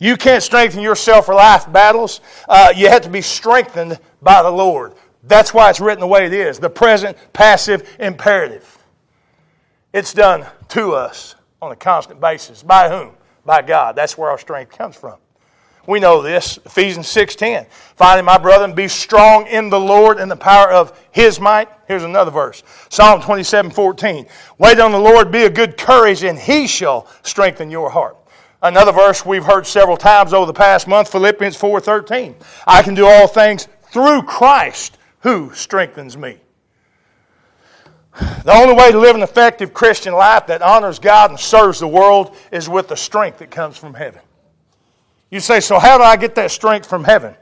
You 0.00 0.16
can't 0.16 0.42
strengthen 0.42 0.82
yourself 0.82 1.26
for 1.26 1.34
life 1.34 1.70
battles. 1.70 2.22
Uh, 2.48 2.72
you 2.74 2.88
have 2.88 3.02
to 3.02 3.10
be 3.10 3.20
strengthened 3.20 4.00
by 4.22 4.42
the 4.42 4.50
Lord. 4.50 4.94
That's 5.22 5.52
why 5.52 5.68
it's 5.68 5.78
written 5.78 6.00
the 6.00 6.06
way 6.06 6.24
it 6.24 6.32
is 6.32 6.58
the 6.58 6.70
present 6.70 7.16
passive 7.32 7.88
imperative. 8.00 8.78
It's 9.92 10.14
done 10.14 10.46
to 10.70 10.94
us 10.94 11.34
on 11.60 11.70
a 11.70 11.76
constant 11.76 12.20
basis. 12.20 12.62
By 12.62 12.88
whom? 12.88 13.14
By 13.44 13.60
God. 13.60 13.94
That's 13.94 14.16
where 14.16 14.30
our 14.30 14.38
strength 14.38 14.76
comes 14.76 14.96
from. 14.96 15.18
We 15.86 16.00
know 16.00 16.22
this. 16.22 16.58
Ephesians 16.64 17.06
6.10. 17.06 17.66
Finally, 17.96 18.24
my 18.24 18.38
brethren, 18.38 18.74
be 18.74 18.88
strong 18.88 19.46
in 19.48 19.68
the 19.68 19.80
Lord 19.80 20.18
and 20.18 20.30
the 20.30 20.36
power 20.36 20.70
of 20.70 20.98
his 21.10 21.40
might. 21.40 21.68
Here's 21.88 22.04
another 22.04 22.30
verse. 22.30 22.62
Psalm 22.88 23.20
27.14. 23.20 24.28
Wait 24.58 24.78
on 24.78 24.92
the 24.92 24.98
Lord, 24.98 25.30
be 25.30 25.44
of 25.44 25.54
good 25.54 25.76
courage, 25.76 26.22
and 26.22 26.38
he 26.38 26.66
shall 26.66 27.06
strengthen 27.22 27.70
your 27.70 27.90
heart. 27.90 28.16
Another 28.62 28.92
verse 28.92 29.24
we've 29.24 29.44
heard 29.44 29.66
several 29.66 29.96
times 29.96 30.34
over 30.34 30.46
the 30.46 30.52
past 30.52 30.86
month, 30.86 31.10
Philippians 31.10 31.56
4.13. 31.56 32.34
I 32.66 32.82
can 32.82 32.94
do 32.94 33.06
all 33.06 33.26
things 33.26 33.68
through 33.90 34.22
Christ 34.22 34.98
who 35.20 35.52
strengthens 35.54 36.16
me. 36.16 36.38
The 38.44 38.52
only 38.52 38.74
way 38.74 38.92
to 38.92 38.98
live 38.98 39.16
an 39.16 39.22
effective 39.22 39.72
Christian 39.72 40.12
life 40.12 40.46
that 40.48 40.62
honors 40.62 40.98
God 40.98 41.30
and 41.30 41.40
serves 41.40 41.80
the 41.80 41.88
world 41.88 42.36
is 42.52 42.68
with 42.68 42.88
the 42.88 42.96
strength 42.96 43.38
that 43.38 43.50
comes 43.50 43.78
from 43.78 43.94
heaven. 43.94 44.20
You 45.30 45.40
say, 45.40 45.60
so 45.60 45.78
how 45.78 45.96
do 45.96 46.04
I 46.04 46.16
get 46.16 46.34
that 46.34 46.50
strength 46.50 46.88
from 46.88 47.04
heaven? 47.04 47.34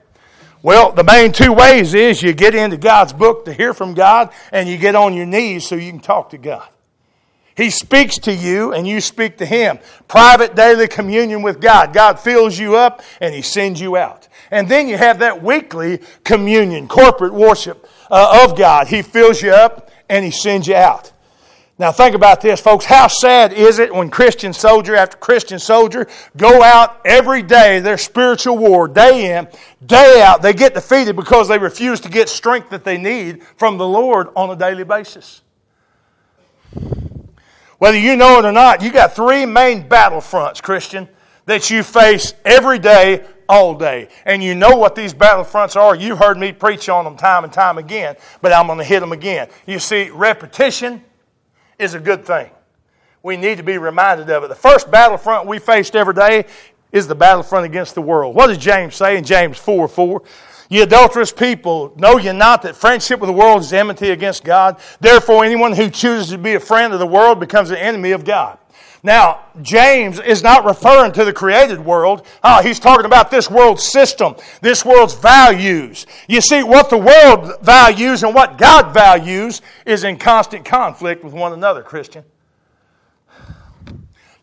Well, 0.62 0.92
the 0.92 1.04
main 1.04 1.33
two 1.33 1.52
ways 1.52 1.94
is 1.94 2.22
you 2.22 2.33
get 2.33 2.54
into 2.54 2.76
God's 2.76 3.12
book 3.12 3.44
to 3.46 3.52
hear 3.52 3.72
from 3.72 3.94
God 3.94 4.31
and 4.52 4.68
you 4.68 4.76
get 4.76 4.94
on 4.94 5.14
your 5.14 5.26
knees 5.26 5.66
so 5.66 5.74
you 5.74 5.90
can 5.90 6.00
talk 6.00 6.31
to 6.31 6.38
God. 6.38 6.68
He 7.58 7.70
speaks 7.70 8.18
to 8.18 8.32
you 8.32 8.72
and 8.72 8.86
you 8.86 9.00
speak 9.00 9.38
to 9.38 9.44
Him. 9.44 9.80
Private 10.06 10.54
daily 10.54 10.86
communion 10.86 11.42
with 11.42 11.60
God. 11.60 11.92
God 11.92 12.20
fills 12.20 12.56
you 12.56 12.76
up 12.76 13.02
and 13.20 13.34
He 13.34 13.42
sends 13.42 13.80
you 13.80 13.96
out. 13.96 14.28
And 14.52 14.68
then 14.68 14.86
you 14.86 14.96
have 14.96 15.18
that 15.18 15.42
weekly 15.42 16.00
communion, 16.22 16.86
corporate 16.86 17.34
worship 17.34 17.88
uh, 18.12 18.44
of 18.44 18.56
God. 18.56 18.86
He 18.86 19.02
fills 19.02 19.42
you 19.42 19.50
up 19.50 19.90
and 20.08 20.24
He 20.24 20.30
sends 20.30 20.68
you 20.68 20.76
out. 20.76 21.10
Now 21.80 21.90
think 21.90 22.14
about 22.14 22.40
this, 22.40 22.60
folks. 22.60 22.84
How 22.84 23.08
sad 23.08 23.52
is 23.52 23.80
it 23.80 23.92
when 23.92 24.08
Christian 24.08 24.52
soldier 24.52 24.94
after 24.94 25.16
Christian 25.16 25.58
soldier 25.58 26.06
go 26.36 26.62
out 26.62 27.00
every 27.04 27.42
day, 27.42 27.80
their 27.80 27.98
spiritual 27.98 28.56
war, 28.56 28.86
day 28.86 29.36
in, 29.36 29.48
day 29.84 30.22
out. 30.22 30.42
They 30.42 30.52
get 30.52 30.74
defeated 30.74 31.16
because 31.16 31.48
they 31.48 31.58
refuse 31.58 31.98
to 32.02 32.08
get 32.08 32.28
strength 32.28 32.70
that 32.70 32.84
they 32.84 32.98
need 32.98 33.42
from 33.56 33.78
the 33.78 33.88
Lord 33.88 34.28
on 34.36 34.48
a 34.48 34.56
daily 34.56 34.84
basis. 34.84 35.42
Whether 37.78 37.98
you 37.98 38.16
know 38.16 38.38
it 38.38 38.44
or 38.44 38.52
not, 38.52 38.82
you 38.82 38.90
got 38.92 39.14
three 39.14 39.46
main 39.46 39.88
battlefronts, 39.88 40.62
Christian, 40.62 41.08
that 41.46 41.70
you 41.70 41.82
face 41.82 42.34
every 42.44 42.78
day, 42.78 43.24
all 43.48 43.74
day. 43.74 44.08
And 44.24 44.42
you 44.42 44.54
know 44.54 44.76
what 44.76 44.94
these 44.94 45.14
battlefronts 45.14 45.76
are. 45.76 45.94
You've 45.94 46.18
heard 46.18 46.36
me 46.36 46.52
preach 46.52 46.88
on 46.88 47.04
them 47.04 47.16
time 47.16 47.44
and 47.44 47.52
time 47.52 47.78
again, 47.78 48.16
but 48.42 48.52
I'm 48.52 48.66
going 48.66 48.78
to 48.78 48.84
hit 48.84 49.00
them 49.00 49.12
again. 49.12 49.48
You 49.66 49.78
see, 49.78 50.10
repetition 50.10 51.02
is 51.78 51.94
a 51.94 52.00
good 52.00 52.24
thing. 52.24 52.50
We 53.22 53.36
need 53.36 53.58
to 53.58 53.64
be 53.64 53.78
reminded 53.78 54.28
of 54.30 54.44
it. 54.44 54.48
The 54.48 54.54
first 54.54 54.90
battlefront 54.90 55.46
we 55.46 55.58
faced 55.58 55.96
every 55.96 56.14
day 56.14 56.46
is 56.92 57.06
the 57.06 57.14
battlefront 57.14 57.66
against 57.66 57.94
the 57.94 58.02
world. 58.02 58.34
What 58.34 58.48
does 58.48 58.58
James 58.58 58.94
say 58.94 59.16
in 59.16 59.24
James 59.24 59.56
4 59.58 59.88
4? 59.88 60.22
Ye 60.68 60.83
adulterous 60.83 61.33
people, 61.33 61.92
know 61.96 62.18
ye 62.18 62.33
not 62.33 62.62
that 62.62 62.76
friendship 62.76 63.20
with 63.20 63.28
the 63.28 63.35
world 63.35 63.62
is 63.62 63.72
enmity 63.72 64.11
against 64.11 64.44
God? 64.44 64.78
Therefore, 65.00 65.44
anyone 65.44 65.72
who 65.72 65.88
chooses 65.88 66.31
to 66.31 66.38
be 66.38 66.54
a 66.54 66.61
friend 66.61 66.92
of 66.92 66.98
the 66.98 67.07
world 67.07 67.40
becomes 67.40 67.70
an 67.70 67.78
enemy 67.78 68.11
of 68.12 68.24
God. 68.24 68.59
Now, 69.02 69.44
James 69.62 70.18
is 70.18 70.42
not 70.42 70.64
referring 70.64 71.12
to 71.12 71.24
the 71.24 71.33
created 71.33 71.78
world. 71.78 72.26
Oh, 72.42 72.62
he's 72.62 72.81
talking 72.81 73.07
about 73.07 73.31
this 73.31 73.48
world's 73.50 73.85
system, 73.85 74.35
this 74.61 74.85
world's 74.85 75.14
values. 75.14 76.07
You 76.28 76.40
see, 76.40 76.62
what 76.62 76.90
the 76.90 76.98
world 76.98 77.62
values 77.62 78.24
and 78.24 78.35
what 78.35 78.59
God 78.59 78.92
values 78.92 79.62
is 79.87 80.04
in 80.04 80.18
constant 80.18 80.64
conflict 80.64 81.22
with 81.22 81.33
one 81.33 81.52
another, 81.52 81.83
Christian. 81.83 82.24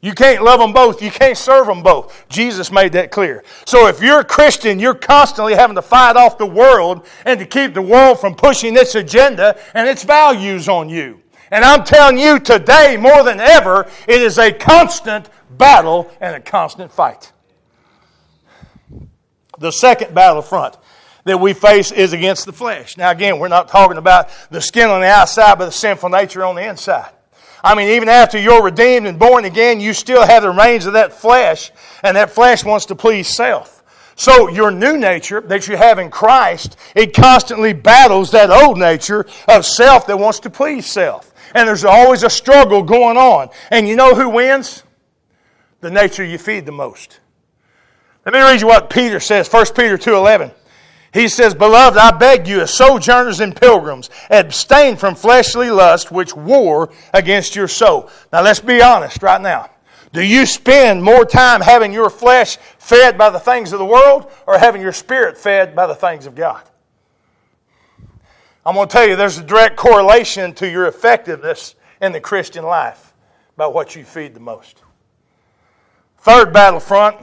You 0.06 0.14
can't 0.14 0.44
love 0.44 0.60
them 0.60 0.72
both. 0.72 1.02
You 1.02 1.10
can't 1.10 1.36
serve 1.36 1.66
them 1.66 1.82
both. 1.82 2.30
Jesus 2.30 2.72
made 2.72 2.92
that 2.92 3.10
clear. 3.10 3.44
So 3.66 3.88
if 3.88 4.04
you're 4.04 4.20
a 4.20 4.24
Christian, 4.24 4.78
you're 4.78 4.94
constantly 4.94 5.56
having 5.56 5.76
to 5.78 5.82
fight 5.82 6.16
off 6.16 6.38
the 6.38 6.46
world 6.46 7.08
and 7.26 7.40
to 7.40 7.46
keep 7.48 7.74
the 7.74 7.82
world 7.82 8.20
from 8.20 8.36
pushing 8.36 8.78
its 8.78 8.94
agenda 8.94 9.60
and 9.74 9.90
its 9.90 10.04
values 10.04 10.70
on 10.70 10.90
you. 10.90 11.22
And 11.50 11.66
I'm 11.66 11.84
telling 11.84 12.20
you 12.20 12.40
today, 12.40 12.98
more 12.98 13.24
than 13.24 13.40
ever, 13.40 13.90
it 14.08 14.22
is 14.22 14.38
a 14.38 14.52
constant 14.52 15.28
battle 15.58 16.12
and 16.22 16.36
a 16.36 16.40
constant 16.40 16.92
fight. 16.92 17.32
The 19.58 19.72
second 19.72 20.14
battlefront 20.14 20.78
that 21.24 21.40
we 21.40 21.54
face 21.54 21.92
is 21.92 22.14
against 22.14 22.46
the 22.46 22.54
flesh. 22.54 22.96
Now, 22.96 23.10
again, 23.10 23.40
we're 23.40 23.48
not 23.48 23.70
talking 23.70 23.98
about 23.98 24.30
the 24.52 24.62
skin 24.62 24.88
on 24.88 25.02
the 25.02 25.08
outside, 25.08 25.58
but 25.58 25.66
the 25.66 25.72
sinful 25.72 26.10
nature 26.10 26.46
on 26.46 26.54
the 26.54 26.70
inside. 26.70 27.10
I 27.66 27.74
mean, 27.74 27.90
even 27.90 28.10
after 28.10 28.38
you're 28.38 28.64
redeemed 28.64 29.08
and 29.08 29.18
born 29.18 29.44
again, 29.44 29.80
you 29.80 29.94
still 29.94 30.24
have 30.24 30.44
the 30.44 30.50
remains 30.50 30.86
of 30.86 30.94
that 30.94 31.12
flesh, 31.12 31.72
and 32.04 32.16
that 32.16 32.30
flesh 32.30 32.64
wants 32.64 32.86
to 32.86 32.96
please 32.96 33.28
self. 33.28 33.84
So 34.16 34.50
your 34.50 34.70
new 34.70 34.98
nature 34.98 35.42
that 35.42 35.68
you 35.68 35.76
have 35.76 35.98
in 35.98 36.12
Christ, 36.12 36.78
it 36.96 37.16
constantly 37.16 37.74
battles 37.74 38.30
that 38.32 38.52
old 38.52 38.78
nature 38.78 39.26
of 39.48 39.66
self 39.66 40.06
that 40.06 40.18
wants 40.18 40.42
to 40.42 40.52
please 40.52 40.86
self. 40.86 41.34
And 41.56 41.68
there's 41.68 41.84
always 41.84 42.22
a 42.22 42.30
struggle 42.30 42.84
going 42.84 43.18
on. 43.18 43.50
And 43.72 43.88
you 43.88 43.96
know 43.96 44.14
who 44.14 44.30
wins? 44.30 44.84
The 45.82 45.90
nature 45.90 46.24
you 46.24 46.38
feed 46.38 46.68
the 46.68 46.72
most. 46.72 47.20
Let 48.26 48.34
me 48.34 48.42
read 48.42 48.62
you 48.62 48.68
what 48.68 48.92
Peter 48.92 49.20
says, 49.20 49.52
1 49.52 49.66
Peter 49.76 49.98
2.11. 49.98 50.54
He 51.16 51.30
says, 51.30 51.56
Beloved, 51.56 51.98
I 51.98 52.12
beg 52.12 52.46
you, 52.46 52.60
as 52.60 52.74
sojourners 52.74 53.40
and 53.40 53.56
pilgrims, 53.56 54.10
abstain 54.30 54.98
from 54.98 55.16
fleshly 55.16 55.70
lust 55.72 56.12
which 56.12 56.36
war 56.36 56.92
against 57.14 57.56
your 57.56 57.70
soul. 57.70 58.10
Now 58.34 58.42
let's 58.42 58.60
be 58.60 58.82
honest 58.82 59.24
right 59.24 59.40
now. 59.40 59.70
Do 60.12 60.22
you 60.22 60.46
spend 60.46 61.02
more 61.02 61.24
time 61.24 61.62
having 61.62 61.94
your 61.94 62.10
flesh 62.10 62.58
fed 62.80 63.18
by 63.18 63.30
the 63.30 63.40
things 63.40 63.72
of 63.72 63.80
the 63.80 63.86
world 63.86 64.30
or 64.46 64.60
having 64.60 64.82
your 64.82 64.92
spirit 64.92 65.38
fed 65.38 65.74
by 65.74 65.88
the 65.88 65.96
things 65.96 66.26
of 66.26 66.36
God? 66.36 66.62
I'm 68.66 68.76
going 68.76 68.90
to 68.90 68.92
tell 68.92 69.08
you 69.08 69.16
there's 69.16 69.38
a 69.38 69.44
direct 69.44 69.78
correlation 69.78 70.54
to 70.56 70.70
your 70.70 70.86
effectiveness 70.86 71.76
in 72.02 72.12
the 72.12 72.20
Christian 72.20 72.66
life 72.66 73.14
by 73.56 73.68
what 73.68 73.96
you 73.96 74.04
feed 74.04 74.34
the 74.34 74.42
most. 74.42 74.84
Third 76.18 76.52
battlefront 76.52 77.16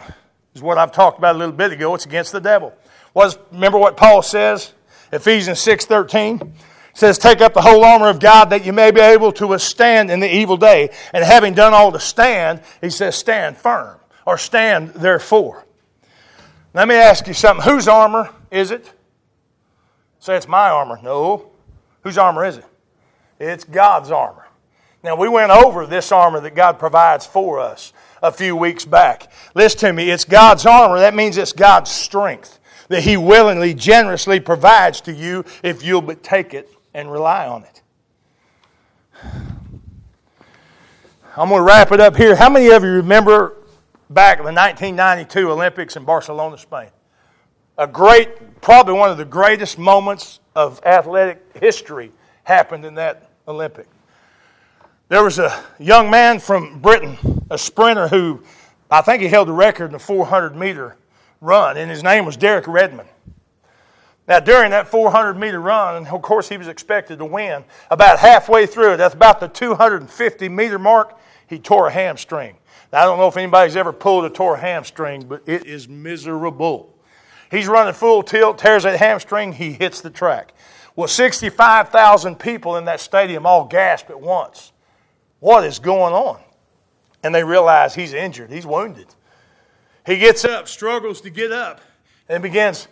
is 0.55 0.63
what 0.63 0.79
I've 0.79 0.93
talked 0.93 1.19
about 1.19 1.35
a 1.35 1.39
little 1.39 1.55
bit 1.55 1.73
ago. 1.73 1.95
It's 1.95 2.07
against 2.07 2.33
the 2.33 2.41
devil. 2.41 2.73
Was 3.15 3.39
remember 3.51 3.79
what 3.79 3.97
Paul 3.97 4.23
says? 4.23 4.73
Ephesians 5.13 5.59
6:13 5.65 6.53
says, 6.95 7.19
Take 7.19 7.41
up 7.41 7.55
the 7.55 7.63
whole 7.63 7.85
armor 7.85 8.09
of 8.09 8.21
God 8.21 8.51
that 8.51 8.65
you 8.65 8.73
may 8.73 8.91
be 8.91 9.01
able 9.01 9.33
to 9.33 9.47
withstand 9.47 10.11
in 10.11 10.21
the 10.21 10.35
evil 10.35 10.57
day. 10.57 10.91
And 11.13 11.25
having 11.25 11.55
done 11.55 11.75
all 11.75 11.93
to 11.93 12.01
stand, 12.01 12.63
he 12.81 12.91
says, 12.91 13.17
Stand 13.17 13.57
firm, 13.57 13.99
or 14.27 14.39
stand 14.39 14.91
therefore. 14.91 15.65
Let 16.75 16.89
me 16.89 16.95
ask 16.95 17.27
you 17.27 17.35
something. 17.35 17.65
Whose 17.65 17.89
armor 17.89 18.31
is 18.51 18.71
it? 18.71 18.91
Say 20.21 20.37
it's 20.37 20.49
my 20.49 20.71
armor. 20.71 20.99
No. 21.03 21.51
Whose 22.03 22.17
armor 22.17 22.45
is 22.45 22.57
it? 22.57 22.65
It's 23.39 23.65
God's 23.65 24.11
armor. 24.11 24.47
Now, 25.03 25.17
we 25.17 25.29
went 25.29 25.51
over 25.51 25.85
this 25.85 26.13
armor 26.13 26.41
that 26.41 26.55
God 26.55 26.79
provides 26.79 27.27
for 27.27 27.59
us 27.59 27.93
a 28.23 28.31
few 28.31 28.55
weeks 28.55 28.85
back. 28.85 29.33
Listen 29.55 29.81
to 29.81 29.93
me. 29.93 30.11
It's 30.11 30.25
God's 30.25 30.65
armor. 30.65 31.01
That 31.01 31.15
means 31.15 31.37
it's 31.37 31.53
God's 31.53 31.91
strength 31.91 32.61
that 32.93 33.03
He 33.03 33.17
willingly, 33.17 33.75
generously 33.75 34.41
provides 34.41 35.01
to 35.03 35.13
you 35.13 35.45
if 35.63 35.85
you'll 35.85 36.03
but 36.03 36.23
take 36.23 36.55
it 36.55 36.71
and 36.95 37.11
rely 37.11 37.47
on 37.47 37.65
it. 37.65 37.83
I'm 41.35 41.49
going 41.49 41.61
to 41.61 41.63
wrap 41.63 41.93
it 41.93 42.01
up 42.01 42.17
here. 42.17 42.37
How 42.37 42.51
many 42.51 42.71
of 42.71 42.85
you 42.85 42.91
remember 42.91 43.57
back 44.11 44.39
in 44.39 44.45
the 44.45 44.53
1992 44.53 45.51
Olympics 45.51 45.97
in 45.97 46.05
Barcelona, 46.05 46.59
Spain? 46.59 46.89
A 47.79 47.87
great, 47.87 48.61
probably 48.61 48.93
one 48.93 49.11
of 49.11 49.17
the 49.17 49.25
greatest 49.25 49.79
moments 49.79 50.41
of 50.55 50.81
athletic 50.85 51.43
history 51.59 52.13
happened 52.45 52.85
in 52.85 52.95
that 52.97 53.31
Olympic. 53.49 53.87
There 55.09 55.25
was 55.25 55.39
a 55.39 55.65
young 55.79 56.11
man 56.11 56.39
from 56.39 56.81
Britain, 56.81 57.17
a 57.51 57.57
sprinter 57.57 58.09
who 58.09 58.43
I 58.91 59.01
think 59.01 59.23
he 59.23 59.29
held 59.29 59.49
the 59.49 59.53
record 59.53 59.87
in 59.87 59.93
the 59.93 59.99
400 59.99 60.55
meter 60.55 60.97
run, 61.43 61.77
and 61.77 61.91
his 61.91 62.03
name 62.03 62.25
was 62.25 62.37
Derek 62.39 62.67
Redmond. 62.67 63.09
Now, 64.29 64.41
during 64.41 64.71
that 64.71 64.89
400 64.89 65.35
meter 65.35 65.61
run, 65.61 65.97
and 65.97 66.07
of 66.07 66.23
course 66.23 66.49
he 66.49 66.57
was 66.57 66.69
expected 66.69 67.19
to 67.19 67.25
win, 67.25 67.65
about 67.91 68.19
halfway 68.21 68.67
through 68.67 68.95
it, 68.95 68.97
that's 68.99 69.15
about 69.15 69.41
the 69.41 69.49
250 69.49 70.49
meter 70.49 70.79
mark, 70.79 71.19
he 71.49 71.59
tore 71.59 71.89
a 71.89 71.91
hamstring. 71.91 72.57
Now, 72.93 73.03
I 73.03 73.05
don't 73.05 73.19
know 73.19 73.27
if 73.27 73.37
anybody's 73.37 73.77
ever 73.77 73.93
pulled 73.93 74.25
a 74.25 74.31
tore 74.31 74.57
hamstring, 74.57 75.25
but 75.25 75.43
it 75.47 75.67
is 75.67 75.89
miserable. 75.89 76.95
He's 77.51 77.67
running 77.67 77.93
full 77.93 78.23
tilt, 78.23 78.59
tears 78.59 78.85
that 78.85 78.99
hamstring, 78.99 79.53
he 79.53 79.73
hits 79.73 80.01
the 80.01 80.11
track. 80.11 80.55
Well, 80.95 81.09
65,000 81.09 82.39
people 82.39 82.77
in 82.77 82.85
that 82.85 83.01
stadium 83.01 83.45
all 83.45 83.65
gasp 83.65 84.09
at 84.09 84.21
once. 84.21 84.73
What 85.41 85.65
is 85.65 85.79
going 85.79 86.15
on? 86.15 86.41
And 87.25 87.35
they 87.35 87.43
realize 87.43 87.95
he's 87.95 88.13
injured, 88.13 88.51
he's 88.51 88.67
wounded. 88.67 89.09
He 90.05 90.19
gets 90.19 90.45
up, 90.45 90.69
struggles 90.69 91.21
to 91.23 91.31
get 91.31 91.53
up, 91.53 91.81
and 92.29 92.43
begins 92.43 92.89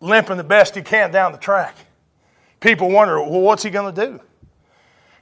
limping 0.00 0.36
the 0.36 0.44
best 0.44 0.74
he 0.74 0.82
can 0.82 1.10
down 1.10 1.32
the 1.32 1.38
track. 1.38 1.76
People 2.60 2.90
wonder, 2.90 3.20
well, 3.20 3.40
what's 3.40 3.62
he 3.62 3.70
going 3.70 3.94
to 3.94 4.06
do? 4.06 4.20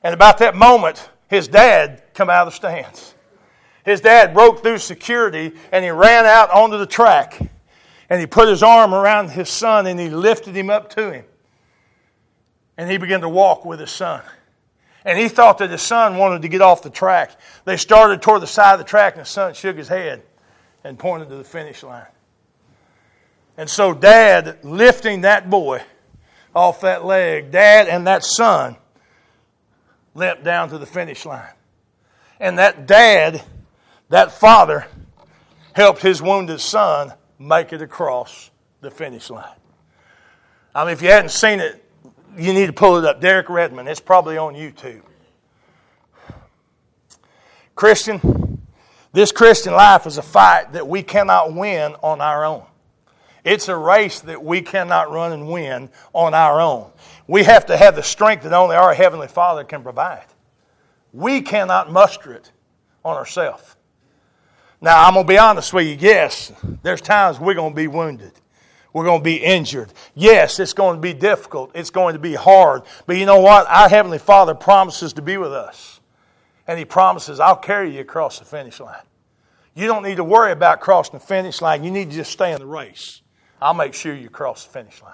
And 0.02 0.14
about 0.14 0.38
that 0.38 0.54
moment, 0.54 1.10
his 1.28 1.48
dad 1.48 2.02
come 2.14 2.30
out 2.30 2.46
of 2.46 2.52
the 2.52 2.56
stands. 2.56 3.14
His 3.84 4.00
dad 4.00 4.34
broke 4.34 4.62
through 4.62 4.78
security 4.78 5.52
and 5.70 5.84
he 5.84 5.90
ran 5.90 6.24
out 6.24 6.50
onto 6.50 6.78
the 6.78 6.86
track 6.86 7.38
and 8.08 8.20
he 8.20 8.26
put 8.26 8.48
his 8.48 8.62
arm 8.62 8.94
around 8.94 9.30
his 9.30 9.48
son 9.48 9.86
and 9.86 9.98
he 9.98 10.08
lifted 10.08 10.56
him 10.56 10.70
up 10.70 10.90
to 10.90 11.12
him. 11.12 11.24
And 12.76 12.90
he 12.90 12.98
began 12.98 13.20
to 13.20 13.28
walk 13.28 13.64
with 13.64 13.80
his 13.80 13.90
son. 13.90 14.22
And 15.04 15.18
he 15.18 15.28
thought 15.28 15.58
that 15.58 15.70
his 15.70 15.82
son 15.82 16.16
wanted 16.16 16.42
to 16.42 16.48
get 16.48 16.60
off 16.60 16.82
the 16.82 16.90
track. 16.90 17.38
They 17.64 17.76
started 17.76 18.22
toward 18.22 18.42
the 18.42 18.46
side 18.46 18.72
of 18.72 18.78
the 18.78 18.84
track 18.84 19.14
and 19.14 19.22
the 19.22 19.28
son 19.28 19.54
shook 19.54 19.76
his 19.76 19.88
head 19.88 20.22
and 20.86 20.98
pointed 20.98 21.28
to 21.28 21.36
the 21.36 21.44
finish 21.44 21.82
line. 21.82 22.06
And 23.56 23.68
so, 23.68 23.92
dad 23.92 24.58
lifting 24.62 25.22
that 25.22 25.50
boy 25.50 25.82
off 26.54 26.82
that 26.82 27.04
leg, 27.04 27.50
dad 27.50 27.88
and 27.88 28.06
that 28.06 28.22
son 28.22 28.76
limped 30.14 30.44
down 30.44 30.68
to 30.70 30.78
the 30.78 30.86
finish 30.86 31.26
line. 31.26 31.52
And 32.38 32.58
that 32.58 32.86
dad, 32.86 33.42
that 34.10 34.32
father, 34.32 34.86
helped 35.72 36.02
his 36.02 36.22
wounded 36.22 36.60
son 36.60 37.12
make 37.38 37.72
it 37.72 37.82
across 37.82 38.50
the 38.80 38.90
finish 38.90 39.28
line. 39.28 39.44
I 40.74 40.84
mean, 40.84 40.92
if 40.92 41.02
you 41.02 41.08
hadn't 41.08 41.30
seen 41.30 41.60
it, 41.60 41.82
you 42.36 42.52
need 42.52 42.66
to 42.66 42.72
pull 42.72 42.98
it 42.98 43.04
up. 43.04 43.20
Derek 43.20 43.48
Redmond, 43.48 43.88
it's 43.88 44.00
probably 44.00 44.36
on 44.36 44.54
YouTube. 44.54 45.02
Christian, 47.74 48.20
this 49.16 49.32
Christian 49.32 49.72
life 49.72 50.06
is 50.06 50.18
a 50.18 50.22
fight 50.22 50.74
that 50.74 50.86
we 50.86 51.02
cannot 51.02 51.54
win 51.54 51.94
on 52.02 52.20
our 52.20 52.44
own. 52.44 52.62
It's 53.44 53.66
a 53.68 53.76
race 53.76 54.20
that 54.20 54.44
we 54.44 54.60
cannot 54.60 55.10
run 55.10 55.32
and 55.32 55.48
win 55.48 55.88
on 56.12 56.34
our 56.34 56.60
own. 56.60 56.90
We 57.26 57.44
have 57.44 57.64
to 57.66 57.78
have 57.78 57.96
the 57.96 58.02
strength 58.02 58.42
that 58.42 58.52
only 58.52 58.76
our 58.76 58.92
Heavenly 58.92 59.28
Father 59.28 59.64
can 59.64 59.82
provide. 59.82 60.26
We 61.14 61.40
cannot 61.40 61.90
muster 61.90 62.34
it 62.34 62.52
on 63.06 63.16
ourselves. 63.16 63.76
Now, 64.82 65.06
I'm 65.06 65.14
going 65.14 65.24
to 65.24 65.32
be 65.32 65.38
honest 65.38 65.72
with 65.72 65.86
you. 65.86 65.96
Yes, 65.98 66.52
there's 66.82 67.00
times 67.00 67.40
we're 67.40 67.54
going 67.54 67.72
to 67.72 67.76
be 67.76 67.88
wounded. 67.88 68.32
We're 68.92 69.04
going 69.04 69.20
to 69.20 69.24
be 69.24 69.36
injured. 69.36 69.94
Yes, 70.14 70.60
it's 70.60 70.74
going 70.74 70.96
to 70.96 71.00
be 71.00 71.14
difficult. 71.14 71.70
It's 71.74 71.88
going 71.88 72.12
to 72.12 72.20
be 72.20 72.34
hard. 72.34 72.82
But 73.06 73.16
you 73.16 73.24
know 73.24 73.40
what? 73.40 73.66
Our 73.66 73.88
Heavenly 73.88 74.18
Father 74.18 74.54
promises 74.54 75.14
to 75.14 75.22
be 75.22 75.38
with 75.38 75.54
us. 75.54 75.95
And 76.66 76.78
he 76.78 76.84
promises, 76.84 77.38
I'll 77.40 77.56
carry 77.56 77.94
you 77.94 78.00
across 78.00 78.38
the 78.38 78.44
finish 78.44 78.80
line. 78.80 79.02
You 79.74 79.86
don't 79.86 80.02
need 80.02 80.16
to 80.16 80.24
worry 80.24 80.52
about 80.52 80.80
crossing 80.80 81.18
the 81.18 81.24
finish 81.24 81.60
line. 81.60 81.84
You 81.84 81.90
need 81.90 82.10
to 82.10 82.16
just 82.16 82.32
stay 82.32 82.52
in 82.52 82.58
the 82.58 82.66
race. 82.66 83.20
I'll 83.60 83.74
make 83.74 83.94
sure 83.94 84.14
you 84.14 84.30
cross 84.30 84.64
the 84.64 84.72
finish 84.72 85.02
line. 85.02 85.12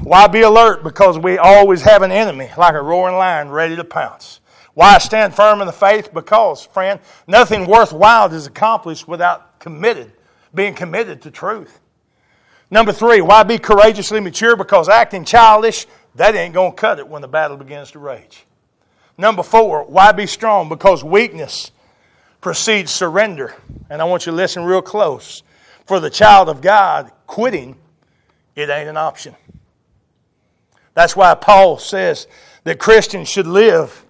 Why 0.00 0.26
be 0.26 0.42
alert? 0.42 0.84
Because 0.84 1.18
we 1.18 1.38
always 1.38 1.82
have 1.82 2.02
an 2.02 2.12
enemy, 2.12 2.50
like 2.56 2.74
a 2.74 2.82
roaring 2.82 3.16
lion, 3.16 3.50
ready 3.50 3.76
to 3.76 3.84
pounce. 3.84 4.40
Why 4.74 4.98
stand 4.98 5.34
firm 5.34 5.60
in 5.60 5.66
the 5.66 5.72
faith? 5.72 6.12
Because, 6.12 6.64
friend, 6.64 7.00
nothing 7.26 7.66
worthwhile 7.66 8.32
is 8.32 8.46
accomplished 8.46 9.06
without 9.08 9.58
committed, 9.60 10.12
being 10.54 10.74
committed 10.74 11.22
to 11.22 11.30
truth. 11.30 11.80
Number 12.70 12.92
three, 12.92 13.20
why 13.20 13.44
be 13.44 13.58
courageously 13.58 14.20
mature? 14.20 14.56
Because 14.56 14.88
acting 14.88 15.24
childish, 15.24 15.86
that 16.16 16.34
ain't 16.34 16.54
going 16.54 16.72
to 16.72 16.76
cut 16.76 16.98
it 16.98 17.06
when 17.06 17.22
the 17.22 17.28
battle 17.28 17.56
begins 17.56 17.92
to 17.92 18.00
rage. 18.00 18.44
Number 19.16 19.42
four, 19.42 19.84
why 19.84 20.12
be 20.12 20.26
strong? 20.26 20.68
Because 20.68 21.04
weakness 21.04 21.70
precedes 22.40 22.90
surrender. 22.90 23.54
And 23.88 24.02
I 24.02 24.04
want 24.04 24.26
you 24.26 24.32
to 24.32 24.36
listen 24.36 24.64
real 24.64 24.82
close. 24.82 25.42
For 25.86 26.00
the 26.00 26.10
child 26.10 26.48
of 26.48 26.60
God, 26.60 27.12
quitting, 27.26 27.76
it 28.56 28.70
ain't 28.70 28.88
an 28.88 28.96
option. 28.96 29.34
That's 30.94 31.14
why 31.14 31.34
Paul 31.34 31.78
says 31.78 32.26
that 32.64 32.78
Christians 32.78 33.28
should 33.28 33.46
live. 33.46 34.04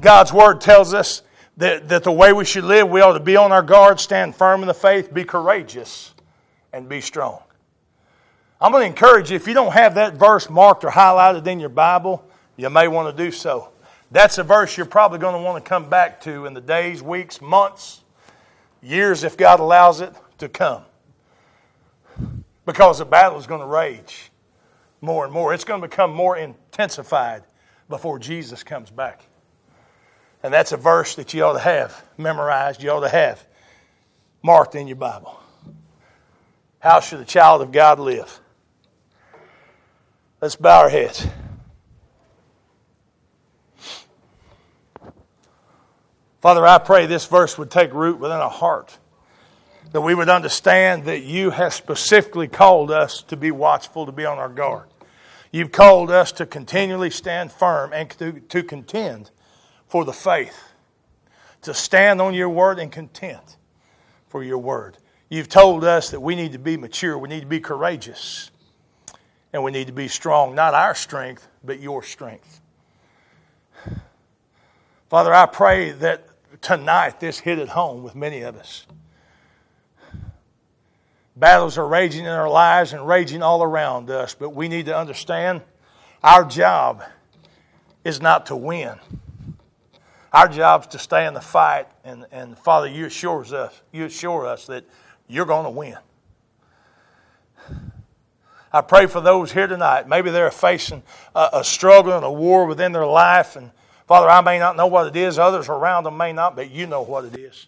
God's 0.00 0.32
word 0.32 0.60
tells 0.60 0.92
us 0.92 1.22
that, 1.56 1.88
that 1.88 2.04
the 2.04 2.12
way 2.12 2.32
we 2.32 2.44
should 2.44 2.64
live, 2.64 2.88
we 2.88 3.00
ought 3.00 3.12
to 3.12 3.20
be 3.20 3.36
on 3.36 3.52
our 3.52 3.62
guard, 3.62 4.00
stand 4.00 4.36
firm 4.36 4.62
in 4.62 4.68
the 4.68 4.74
faith, 4.74 5.12
be 5.12 5.24
courageous, 5.24 6.14
and 6.72 6.88
be 6.88 7.00
strong. 7.00 7.40
I'm 8.60 8.70
going 8.70 8.82
to 8.82 8.86
encourage 8.86 9.30
you, 9.30 9.36
if 9.36 9.48
you 9.48 9.54
don't 9.54 9.72
have 9.72 9.96
that 9.96 10.14
verse 10.14 10.48
marked 10.48 10.84
or 10.84 10.90
highlighted 10.90 11.46
in 11.46 11.58
your 11.58 11.68
Bible, 11.68 12.24
you 12.56 12.70
may 12.70 12.86
want 12.88 13.14
to 13.14 13.24
do 13.24 13.30
so. 13.30 13.71
That's 14.12 14.36
a 14.36 14.44
verse 14.44 14.76
you're 14.76 14.84
probably 14.84 15.18
going 15.18 15.34
to 15.34 15.40
want 15.40 15.64
to 15.64 15.66
come 15.66 15.88
back 15.88 16.20
to 16.22 16.44
in 16.44 16.52
the 16.52 16.60
days, 16.60 17.02
weeks, 17.02 17.40
months, 17.40 18.02
years, 18.82 19.24
if 19.24 19.38
God 19.38 19.58
allows 19.58 20.02
it 20.02 20.14
to 20.36 20.50
come. 20.50 20.82
Because 22.66 22.98
the 22.98 23.06
battle 23.06 23.38
is 23.38 23.46
going 23.46 23.62
to 23.62 23.66
rage 23.66 24.30
more 25.00 25.24
and 25.24 25.32
more. 25.32 25.54
It's 25.54 25.64
going 25.64 25.80
to 25.80 25.88
become 25.88 26.12
more 26.12 26.36
intensified 26.36 27.42
before 27.88 28.18
Jesus 28.18 28.62
comes 28.62 28.90
back. 28.90 29.22
And 30.42 30.52
that's 30.52 30.72
a 30.72 30.76
verse 30.76 31.14
that 31.14 31.32
you 31.32 31.42
ought 31.44 31.54
to 31.54 31.60
have 31.60 32.04
memorized, 32.18 32.82
you 32.82 32.90
ought 32.90 33.00
to 33.00 33.08
have 33.08 33.44
marked 34.42 34.74
in 34.74 34.88
your 34.88 34.96
Bible. 34.96 35.40
How 36.80 37.00
should 37.00 37.20
a 37.20 37.24
child 37.24 37.62
of 37.62 37.72
God 37.72 37.98
live? 37.98 38.40
Let's 40.42 40.56
bow 40.56 40.80
our 40.82 40.88
heads. 40.90 41.26
Father, 46.42 46.66
I 46.66 46.78
pray 46.78 47.06
this 47.06 47.24
verse 47.24 47.56
would 47.56 47.70
take 47.70 47.94
root 47.94 48.18
within 48.18 48.38
our 48.38 48.50
heart. 48.50 48.98
that 49.92 50.00
we 50.00 50.14
would 50.14 50.28
understand 50.28 51.04
that 51.04 51.22
you 51.22 51.50
have 51.50 51.74
specifically 51.74 52.48
called 52.48 52.90
us 52.90 53.22
to 53.24 53.36
be 53.36 53.50
watchful, 53.50 54.06
to 54.06 54.12
be 54.12 54.24
on 54.24 54.38
our 54.38 54.48
guard. 54.48 54.88
You've 55.50 55.72
called 55.72 56.10
us 56.10 56.32
to 56.32 56.46
continually 56.46 57.10
stand 57.10 57.52
firm 57.52 57.92
and 57.92 58.08
to, 58.12 58.40
to 58.40 58.62
contend 58.62 59.30
for 59.86 60.04
the 60.04 60.12
faith, 60.12 60.72
to 61.62 61.74
stand 61.74 62.22
on 62.22 62.32
your 62.32 62.48
word 62.48 62.78
and 62.78 62.90
content 62.90 63.58
for 64.28 64.42
your 64.42 64.58
word. 64.58 64.96
You've 65.28 65.50
told 65.50 65.84
us 65.84 66.10
that 66.10 66.20
we 66.20 66.34
need 66.34 66.52
to 66.52 66.58
be 66.58 66.78
mature, 66.78 67.18
we 67.18 67.28
need 67.28 67.40
to 67.40 67.46
be 67.46 67.60
courageous, 67.60 68.50
and 69.52 69.62
we 69.62 69.72
need 69.72 69.88
to 69.88 69.92
be 69.92 70.08
strong. 70.08 70.54
Not 70.54 70.72
our 70.72 70.94
strength, 70.94 71.46
but 71.62 71.80
your 71.80 72.02
strength. 72.02 72.60
Father, 75.10 75.34
I 75.34 75.44
pray 75.44 75.90
that 75.90 76.26
tonight 76.62 77.20
this 77.20 77.38
hit 77.38 77.58
at 77.58 77.68
home 77.68 78.02
with 78.02 78.14
many 78.14 78.42
of 78.42 78.56
us. 78.56 78.86
Battles 81.36 81.76
are 81.76 81.86
raging 81.86 82.24
in 82.24 82.30
our 82.30 82.48
lives 82.48 82.92
and 82.92 83.06
raging 83.06 83.42
all 83.42 83.62
around 83.62 84.10
us, 84.10 84.34
but 84.34 84.50
we 84.50 84.68
need 84.68 84.86
to 84.86 84.96
understand 84.96 85.62
our 86.22 86.44
job 86.44 87.02
is 88.04 88.20
not 88.20 88.46
to 88.46 88.56
win. 88.56 88.94
Our 90.32 90.48
job 90.48 90.82
is 90.82 90.86
to 90.88 90.98
stay 90.98 91.26
in 91.26 91.34
the 91.34 91.40
fight, 91.40 91.88
and, 92.04 92.26
and 92.32 92.56
Father, 92.56 92.86
you 92.86 93.06
assure 93.06 93.44
us, 93.44 93.82
you 93.92 94.04
assure 94.04 94.46
us 94.46 94.66
that 94.66 94.84
you're 95.28 95.46
going 95.46 95.64
to 95.64 95.70
win. 95.70 95.98
I 98.72 98.80
pray 98.80 99.06
for 99.06 99.20
those 99.20 99.52
here 99.52 99.66
tonight. 99.66 100.08
Maybe 100.08 100.30
they're 100.30 100.50
facing 100.50 101.02
a, 101.34 101.48
a, 101.54 101.64
struggle 101.64 102.12
and 102.12 102.24
a 102.24 102.32
war 102.32 102.64
within 102.64 102.92
their 102.92 103.06
life, 103.06 103.56
and 103.56 103.70
Father, 104.06 104.28
I 104.28 104.40
may 104.40 104.58
not 104.58 104.76
know 104.76 104.86
what 104.86 105.06
it 105.06 105.16
is. 105.16 105.38
Others 105.38 105.68
around 105.68 106.04
them 106.04 106.16
may 106.16 106.32
not, 106.32 106.56
but 106.56 106.70
you 106.70 106.86
know 106.86 107.02
what 107.02 107.24
it 107.24 107.38
is. 107.38 107.66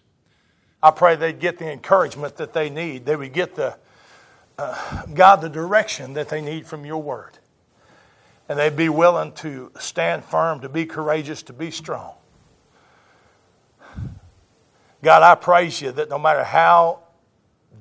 I 0.83 0.91
pray 0.91 1.15
they'd 1.15 1.39
get 1.39 1.57
the 1.57 1.71
encouragement 1.71 2.37
that 2.37 2.53
they 2.53 2.69
need. 2.69 3.05
They 3.05 3.15
would 3.15 3.33
get 3.33 3.55
the, 3.55 3.77
uh, 4.57 5.03
God, 5.13 5.41
the 5.41 5.49
direction 5.49 6.13
that 6.13 6.29
they 6.29 6.41
need 6.41 6.67
from 6.67 6.85
your 6.85 7.01
word. 7.01 7.37
And 8.47 8.59
they'd 8.59 8.75
be 8.75 8.89
willing 8.89 9.31
to 9.33 9.71
stand 9.79 10.23
firm, 10.23 10.61
to 10.61 10.69
be 10.69 10.85
courageous, 10.85 11.41
to 11.43 11.53
be 11.53 11.71
strong. 11.71 12.13
God, 15.01 15.23
I 15.23 15.35
praise 15.35 15.81
you 15.81 15.91
that 15.93 16.09
no 16.09 16.19
matter 16.19 16.43
how 16.43 16.99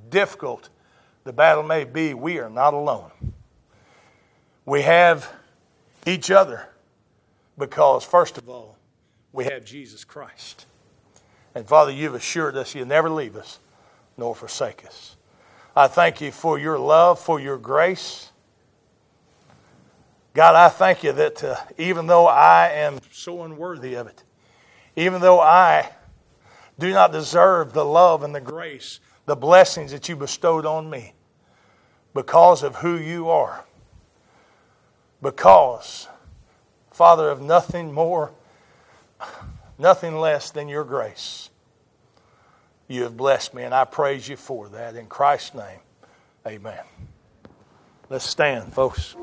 difficult 0.09 0.69
the 1.25 1.33
battle 1.33 1.63
may 1.63 1.85
be, 1.85 2.15
we 2.15 2.39
are 2.39 2.51
not 2.51 2.73
alone. 2.75 3.11
We 4.65 4.83
have 4.83 5.31
each 6.07 6.31
other 6.31 6.69
because, 7.57 8.05
first 8.05 8.39
of 8.39 8.49
all, 8.49 8.77
we 9.33 9.45
have 9.45 9.65
Jesus 9.65 10.05
Christ. 10.05 10.67
And 11.55 11.67
Father, 11.67 11.93
you've 11.93 12.15
assured 12.15 12.57
us 12.57 12.75
you'll 12.75 12.87
never 12.87 13.11
leave 13.11 13.37
us 13.37 13.61
nor 14.17 14.35
forsake 14.35 14.85
us. 14.87 15.17
I 15.77 15.89
thank 15.89 16.21
you 16.21 16.31
for 16.31 16.59
your 16.59 16.79
love, 16.79 17.19
for 17.19 17.41
your 17.41 17.59
grace. 17.59 18.31
God, 20.35 20.55
I 20.55 20.69
thank 20.69 21.05
you 21.05 21.13
that 21.13 21.45
uh, 21.45 21.57
even 21.79 22.07
though 22.07 22.27
I 22.27 22.69
am 22.71 22.99
so 23.11 23.43
unworthy 23.43 23.95
of 23.95 24.07
it, 24.07 24.23
even 24.97 25.21
though 25.21 25.41
I 25.41 25.91
do 26.79 26.93
not 26.93 27.13
deserve 27.13 27.73
the 27.73 27.85
love 27.85 28.23
and 28.23 28.35
the 28.35 28.41
grace, 28.41 29.01
the 29.27 29.37
blessings 29.37 29.93
that 29.93 30.09
you 30.09 30.17
bestowed 30.17 30.67
on 30.67 30.91
me, 30.91 31.13
because 32.15 32.63
of 32.63 32.77
who 32.77 32.97
you 32.97 33.31
are, 33.31 33.65
because, 35.23 36.09
Father, 36.95 37.29
of 37.29 37.43
nothing 37.43 37.93
more, 37.93 38.31
nothing 39.79 40.17
less 40.17 40.53
than 40.53 40.69
your 40.69 40.85
grace. 40.85 41.51
You 42.87 43.03
have 43.03 43.17
blessed 43.17 43.53
me, 43.53 43.65
and 43.65 43.75
I 43.75 43.85
praise 43.85 44.29
you 44.29 44.37
for 44.37 44.69
that. 44.69 44.95
In 44.95 45.07
Christ's 45.07 45.57
name, 45.57 45.81
amen. 46.47 46.85
Let's 48.09 48.25
stand, 48.25 48.73
folks. 48.73 49.17